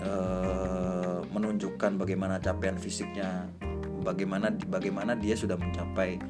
uh, 0.00 1.20
menunjukkan 1.28 2.00
bagaimana 2.00 2.40
capaian 2.40 2.80
fisiknya 2.80 3.52
bagaimana 4.04 4.52
bagaimana 4.68 5.12
dia 5.16 5.36
sudah 5.36 5.56
mencapai 5.56 6.20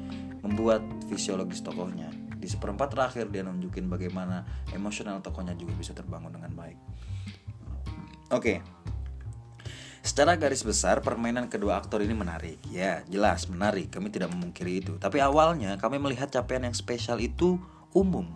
membuat 0.43 0.83
fisiologis 1.07 1.63
tokohnya 1.63 2.11
di 2.35 2.47
seperempat 2.51 2.93
terakhir 2.93 3.31
dia 3.31 3.41
nunjukin 3.41 3.87
bagaimana 3.87 4.43
emosional 4.75 5.23
tokohnya 5.23 5.55
juga 5.55 5.73
bisa 5.73 5.95
terbangun 5.95 6.35
dengan 6.35 6.51
baik 6.53 6.77
oke 8.31 8.43
okay. 8.43 8.59
Secara 10.05 10.37
garis 10.37 10.61
besar, 10.61 11.01
permainan 11.01 11.49
kedua 11.49 11.81
aktor 11.81 11.97
ini 12.05 12.13
menarik. 12.13 12.61
Ya, 12.69 13.01
jelas 13.09 13.49
menarik. 13.49 13.89
Kami 13.89 14.13
tidak 14.13 14.29
memungkiri 14.37 14.85
itu. 14.85 14.93
Tapi 15.01 15.17
awalnya 15.17 15.81
kami 15.81 15.97
melihat 15.97 16.29
capaian 16.29 16.61
yang 16.69 16.77
spesial 16.77 17.17
itu 17.17 17.57
umum. 17.89 18.29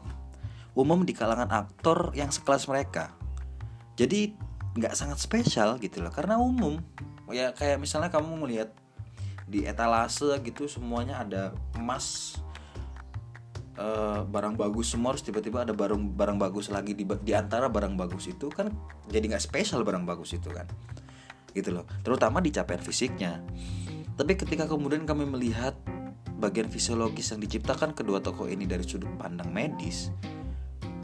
Umum 0.80 1.04
di 1.04 1.12
kalangan 1.12 1.52
aktor 1.52 2.16
yang 2.16 2.32
sekelas 2.32 2.72
mereka. 2.72 3.12
Jadi 4.00 4.32
nggak 4.80 4.96
sangat 4.96 5.20
spesial 5.20 5.76
gitu 5.84 6.00
loh. 6.00 6.16
Karena 6.16 6.40
umum. 6.40 6.80
Ya 7.36 7.52
kayak 7.52 7.84
misalnya 7.84 8.08
kamu 8.08 8.48
melihat 8.48 8.72
di 9.50 9.66
etalase 9.66 10.30
gitu 10.46 10.70
semuanya 10.70 11.26
ada 11.26 11.52
emas 11.74 12.38
uh, 13.82 14.22
barang 14.30 14.54
bagus 14.54 14.94
semua 14.94 15.18
harus 15.18 15.26
tiba-tiba 15.26 15.66
ada 15.66 15.74
barang 15.74 16.14
barang 16.14 16.38
bagus 16.38 16.70
lagi 16.70 16.94
di, 16.94 17.02
di 17.26 17.34
antara 17.34 17.66
barang 17.66 17.98
bagus 17.98 18.30
itu 18.30 18.54
kan 18.54 18.70
jadi 19.10 19.26
nggak 19.34 19.44
spesial 19.44 19.82
barang 19.82 20.06
bagus 20.06 20.38
itu 20.38 20.54
kan 20.54 20.70
gitu 21.58 21.74
loh 21.74 21.90
terutama 22.06 22.46
di 22.46 22.54
capaian 22.54 22.78
fisiknya 22.78 23.42
tapi 24.14 24.38
ketika 24.38 24.70
kemudian 24.70 25.10
kami 25.10 25.26
melihat 25.26 25.74
bagian 26.38 26.70
fisiologis 26.70 27.34
yang 27.34 27.42
diciptakan 27.42 27.98
kedua 27.98 28.22
tokoh 28.22 28.46
ini 28.46 28.70
dari 28.70 28.86
sudut 28.86 29.10
pandang 29.18 29.50
medis 29.50 30.14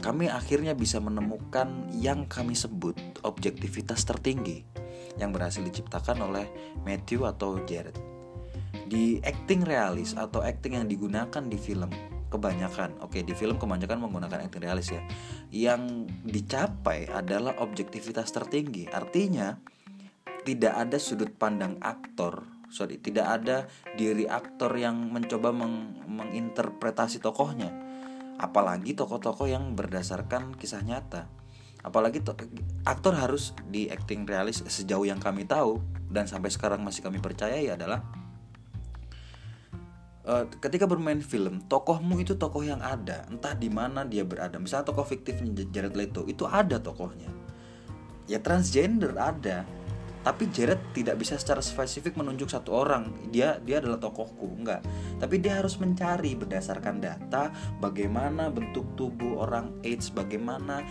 kami 0.06 0.30
akhirnya 0.30 0.78
bisa 0.78 1.02
menemukan 1.02 1.90
yang 1.90 2.30
kami 2.30 2.54
sebut 2.54 2.94
objektivitas 3.26 4.06
tertinggi 4.06 4.62
yang 5.18 5.34
berhasil 5.34 5.58
diciptakan 5.66 6.30
oleh 6.30 6.46
Matthew 6.86 7.26
atau 7.26 7.58
Jared. 7.66 7.98
Di 8.86 9.18
acting 9.26 9.66
realis 9.66 10.14
atau 10.14 10.46
acting 10.46 10.78
yang 10.78 10.86
digunakan 10.86 11.42
di 11.42 11.58
film 11.58 11.90
kebanyakan, 12.30 13.02
oke 13.02 13.18
di 13.18 13.34
film 13.34 13.58
kebanyakan 13.58 14.06
menggunakan 14.06 14.46
acting 14.46 14.62
realis 14.62 14.94
ya, 14.94 15.02
yang 15.50 16.06
dicapai 16.22 17.10
adalah 17.10 17.58
objektivitas 17.58 18.30
tertinggi. 18.30 18.86
Artinya 18.86 19.58
tidak 20.46 20.86
ada 20.86 21.02
sudut 21.02 21.34
pandang 21.34 21.82
aktor 21.82 22.46
sorry 22.70 22.98
tidak 22.98 23.26
ada 23.42 23.70
diri 23.94 24.26
aktor 24.26 24.74
yang 24.74 25.10
mencoba 25.10 25.54
meng 25.54 26.02
menginterpretasi 26.06 27.22
tokohnya 27.22 27.85
apalagi 28.36 28.92
tokoh-tokoh 28.92 29.48
yang 29.48 29.72
berdasarkan 29.72 30.56
kisah 30.56 30.84
nyata. 30.84 31.28
Apalagi 31.86 32.18
aktor 32.82 33.14
harus 33.14 33.54
di 33.70 33.86
acting 33.86 34.26
realis 34.26 34.58
sejauh 34.66 35.06
yang 35.06 35.22
kami 35.22 35.46
tahu 35.46 35.78
dan 36.10 36.26
sampai 36.26 36.50
sekarang 36.50 36.82
masih 36.82 37.06
kami 37.06 37.22
percayai 37.22 37.70
adalah 37.70 38.02
uh, 40.26 40.44
ketika 40.58 40.84
bermain 40.84 41.22
film 41.22 41.62
tokohmu 41.70 42.18
itu 42.18 42.34
tokoh 42.34 42.66
yang 42.66 42.82
ada. 42.82 43.24
Entah 43.30 43.54
di 43.54 43.70
mana 43.70 44.02
dia 44.02 44.26
berada. 44.26 44.58
Misalnya 44.58 44.90
tokoh 44.90 45.06
fiktifnya 45.06 45.54
Jared 45.70 45.94
Leto 45.94 46.26
itu 46.26 46.44
ada 46.44 46.82
tokohnya. 46.82 47.30
Ya 48.26 48.42
transgender 48.42 49.14
ada 49.14 49.62
tapi 50.26 50.50
Jared 50.50 50.90
tidak 50.90 51.22
bisa 51.22 51.38
secara 51.38 51.62
spesifik 51.62 52.18
menunjuk 52.18 52.50
satu 52.50 52.74
orang. 52.74 53.30
Dia 53.30 53.62
dia 53.62 53.78
adalah 53.78 54.02
tokohku 54.02 54.58
enggak. 54.58 54.82
Tapi 55.22 55.38
dia 55.38 55.62
harus 55.62 55.78
mencari 55.78 56.34
berdasarkan 56.34 56.98
data 56.98 57.54
bagaimana 57.78 58.50
bentuk 58.50 58.98
tubuh 58.98 59.46
orang 59.46 59.78
AIDS 59.86 60.10
bagaimana 60.10 60.82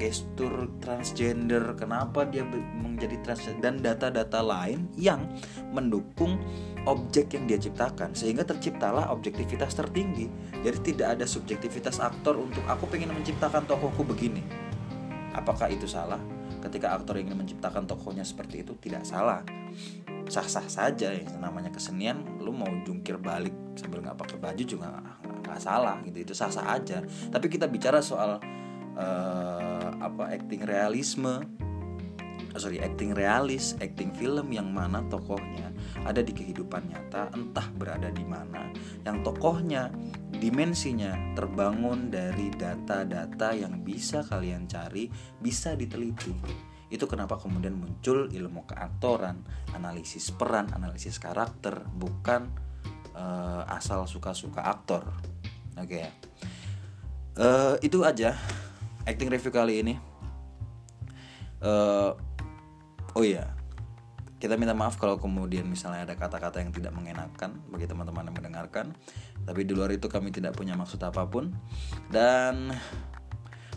gestur 0.00 0.72
transgender 0.80 1.76
kenapa 1.76 2.24
dia 2.24 2.48
menjadi 2.48 3.20
transgender 3.20 3.60
dan 3.60 3.74
data-data 3.84 4.40
lain 4.40 4.88
yang 4.96 5.28
mendukung 5.68 6.40
objek 6.88 7.36
yang 7.36 7.44
dia 7.44 7.60
ciptakan. 7.60 8.16
Sehingga 8.16 8.48
terciptalah 8.48 9.12
objektivitas 9.12 9.76
tertinggi. 9.76 10.32
Jadi 10.64 10.96
tidak 10.96 11.20
ada 11.20 11.28
subjektivitas 11.28 12.00
aktor 12.00 12.40
untuk 12.40 12.64
aku 12.64 12.88
pengen 12.88 13.12
menciptakan 13.12 13.68
tokohku 13.68 14.00
begini 14.00 14.68
apakah 15.38 15.70
itu 15.70 15.86
salah? 15.86 16.20
Ketika 16.58 16.98
aktor 16.98 17.22
ingin 17.22 17.38
menciptakan 17.38 17.86
tokohnya 17.86 18.26
seperti 18.26 18.66
itu 18.66 18.74
tidak 18.82 19.06
salah. 19.06 19.46
Sah-sah 20.28 20.66
saja 20.68 21.14
ya 21.14 21.24
namanya 21.40 21.72
kesenian 21.72 22.42
lu 22.42 22.52
mau 22.52 22.68
jungkir 22.84 23.16
balik 23.16 23.54
sambil 23.80 24.04
nggak 24.04 24.18
pakai 24.18 24.36
baju 24.36 24.62
juga 24.66 24.92
nggak 25.46 25.60
salah 25.62 26.02
gitu. 26.04 26.18
Itu 26.28 26.34
sah-sah 26.34 26.74
aja. 26.74 27.00
Tapi 27.06 27.46
kita 27.48 27.70
bicara 27.70 28.02
soal 28.02 28.42
uh, 28.98 29.88
apa 29.98 30.34
acting 30.34 30.66
realisme 30.66 31.46
sorry 32.58 32.82
acting 32.82 33.14
realis 33.14 33.78
acting 33.78 34.10
film 34.16 34.50
yang 34.50 34.72
mana 34.74 35.04
tokohnya 35.06 35.70
ada 36.02 36.24
di 36.24 36.34
kehidupan 36.34 36.90
nyata 36.90 37.30
entah 37.32 37.68
berada 37.76 38.10
di 38.10 38.26
mana. 38.26 38.70
Yang 39.06 39.32
tokohnya 39.32 39.92
dimensinya 40.38 41.34
terbangun 41.34 42.08
dari 42.08 42.48
data-data 42.54 43.52
yang 43.58 43.82
bisa 43.82 44.22
kalian 44.22 44.70
cari 44.70 45.10
bisa 45.42 45.74
diteliti. 45.74 46.32
Itu 46.88 47.04
kenapa 47.04 47.36
kemudian 47.36 47.76
muncul 47.76 48.30
ilmu 48.30 48.64
keaktoran 48.64 49.44
analisis 49.76 50.32
peran 50.32 50.70
analisis 50.72 51.20
karakter 51.20 51.84
bukan 51.92 52.48
uh, 53.12 53.66
asal 53.68 54.06
suka-suka 54.06 54.64
aktor. 54.64 55.04
Oke 55.76 55.84
okay, 55.84 56.00
ya. 56.06 56.10
Uh, 57.38 57.74
itu 57.82 58.02
aja 58.06 58.38
acting 59.04 59.28
review 59.28 59.52
kali 59.52 59.82
ini. 59.82 59.94
Uh, 61.58 62.14
oh 63.18 63.26
iya 63.26 63.57
kita 64.38 64.54
minta 64.54 64.74
maaf 64.74 64.98
kalau 64.98 65.18
kemudian 65.18 65.66
misalnya 65.66 66.06
ada 66.06 66.14
kata-kata 66.14 66.62
yang 66.62 66.70
tidak 66.70 66.94
mengenakan 66.94 67.58
bagi 67.70 67.90
teman-teman 67.90 68.30
yang 68.30 68.36
mendengarkan. 68.38 68.94
Tapi 69.42 69.66
di 69.66 69.72
luar 69.74 69.90
itu 69.90 70.06
kami 70.06 70.30
tidak 70.30 70.54
punya 70.54 70.78
maksud 70.78 71.02
apa 71.02 71.26
pun. 71.26 71.50
Dan 72.10 72.70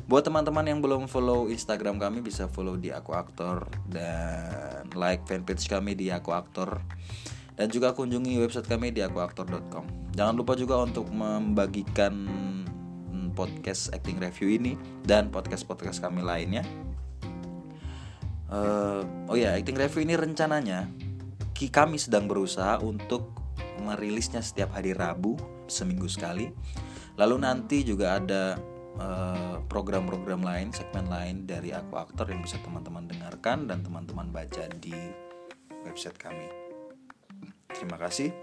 buat 0.05 0.21
teman-teman 0.21 0.65
yang 0.69 0.79
belum 0.79 1.09
follow 1.09 1.49
Instagram 1.49 1.97
kami 1.97 2.21
bisa 2.21 2.45
follow 2.45 2.77
di 2.77 2.93
aku 2.93 3.17
aktor 3.17 3.69
dan 3.89 4.85
like 4.93 5.25
fanpage 5.25 5.65
kami 5.65 5.97
di 5.97 6.13
aku 6.13 6.33
aktor. 6.33 6.81
Dan 7.57 7.69
juga 7.69 7.93
kunjungi 7.93 8.41
website 8.41 8.69
kami 8.69 8.89
di 8.93 9.05
akuaktor.com 9.05 10.01
jangan 10.11 10.35
lupa 10.35 10.53
juga 10.59 10.83
untuk 10.83 11.07
membagikan 11.11 12.13
podcast 13.31 13.95
acting 13.95 14.19
review 14.19 14.51
ini 14.59 14.75
dan 15.07 15.31
podcast-podcast 15.31 16.03
kami 16.03 16.19
lainnya 16.19 16.67
uh, 18.51 19.01
oh 19.31 19.37
ya 19.39 19.55
acting 19.55 19.79
review 19.79 20.03
ini 20.03 20.15
rencananya 20.19 20.91
kami 21.69 22.01
sedang 22.01 22.25
berusaha 22.25 22.81
untuk 22.81 23.37
merilisnya 23.85 24.41
setiap 24.41 24.73
hari 24.73 24.97
Rabu 24.97 25.37
seminggu 25.69 26.09
sekali. 26.09 26.49
Lalu 27.21 27.35
nanti 27.37 27.85
juga 27.85 28.17
ada 28.17 28.57
eh, 28.97 29.55
program-program 29.69 30.41
uh, 30.41 30.47
lain 30.47 30.67
segmen 30.73 31.05
lain 31.05 31.45
dari 31.45 31.69
aku 31.75 32.01
aktor 32.01 32.25
yang 32.33 32.41
bisa 32.41 32.57
teman-teman 32.65 33.05
dengarkan 33.05 33.69
dan 33.69 33.85
teman-teman 33.85 34.33
baca 34.33 34.65
di 34.79 34.95
website 35.85 36.17
kami. 36.17 36.49
Terima 37.69 37.99
kasih. 38.01 38.33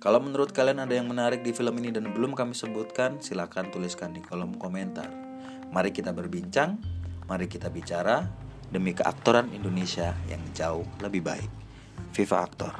Kalau 0.00 0.16
menurut 0.16 0.56
kalian 0.56 0.80
ada 0.80 0.96
yang 0.96 1.12
menarik 1.12 1.44
di 1.44 1.52
film 1.52 1.76
ini 1.76 1.92
dan 1.92 2.08
belum 2.08 2.32
kami 2.32 2.56
sebutkan, 2.56 3.20
silahkan 3.20 3.68
tuliskan 3.68 4.16
di 4.16 4.24
kolom 4.24 4.56
komentar. 4.56 5.12
Mari 5.76 5.92
kita 5.92 6.16
berbincang 6.16 6.80
Mari 7.30 7.46
kita 7.46 7.70
bicara 7.70 8.26
demi 8.66 8.90
keaktoran 8.90 9.54
Indonesia 9.54 10.18
yang 10.26 10.42
jauh 10.50 10.82
lebih 10.98 11.22
baik. 11.22 11.50
Viva 12.10 12.42
Aktor. 12.42 12.74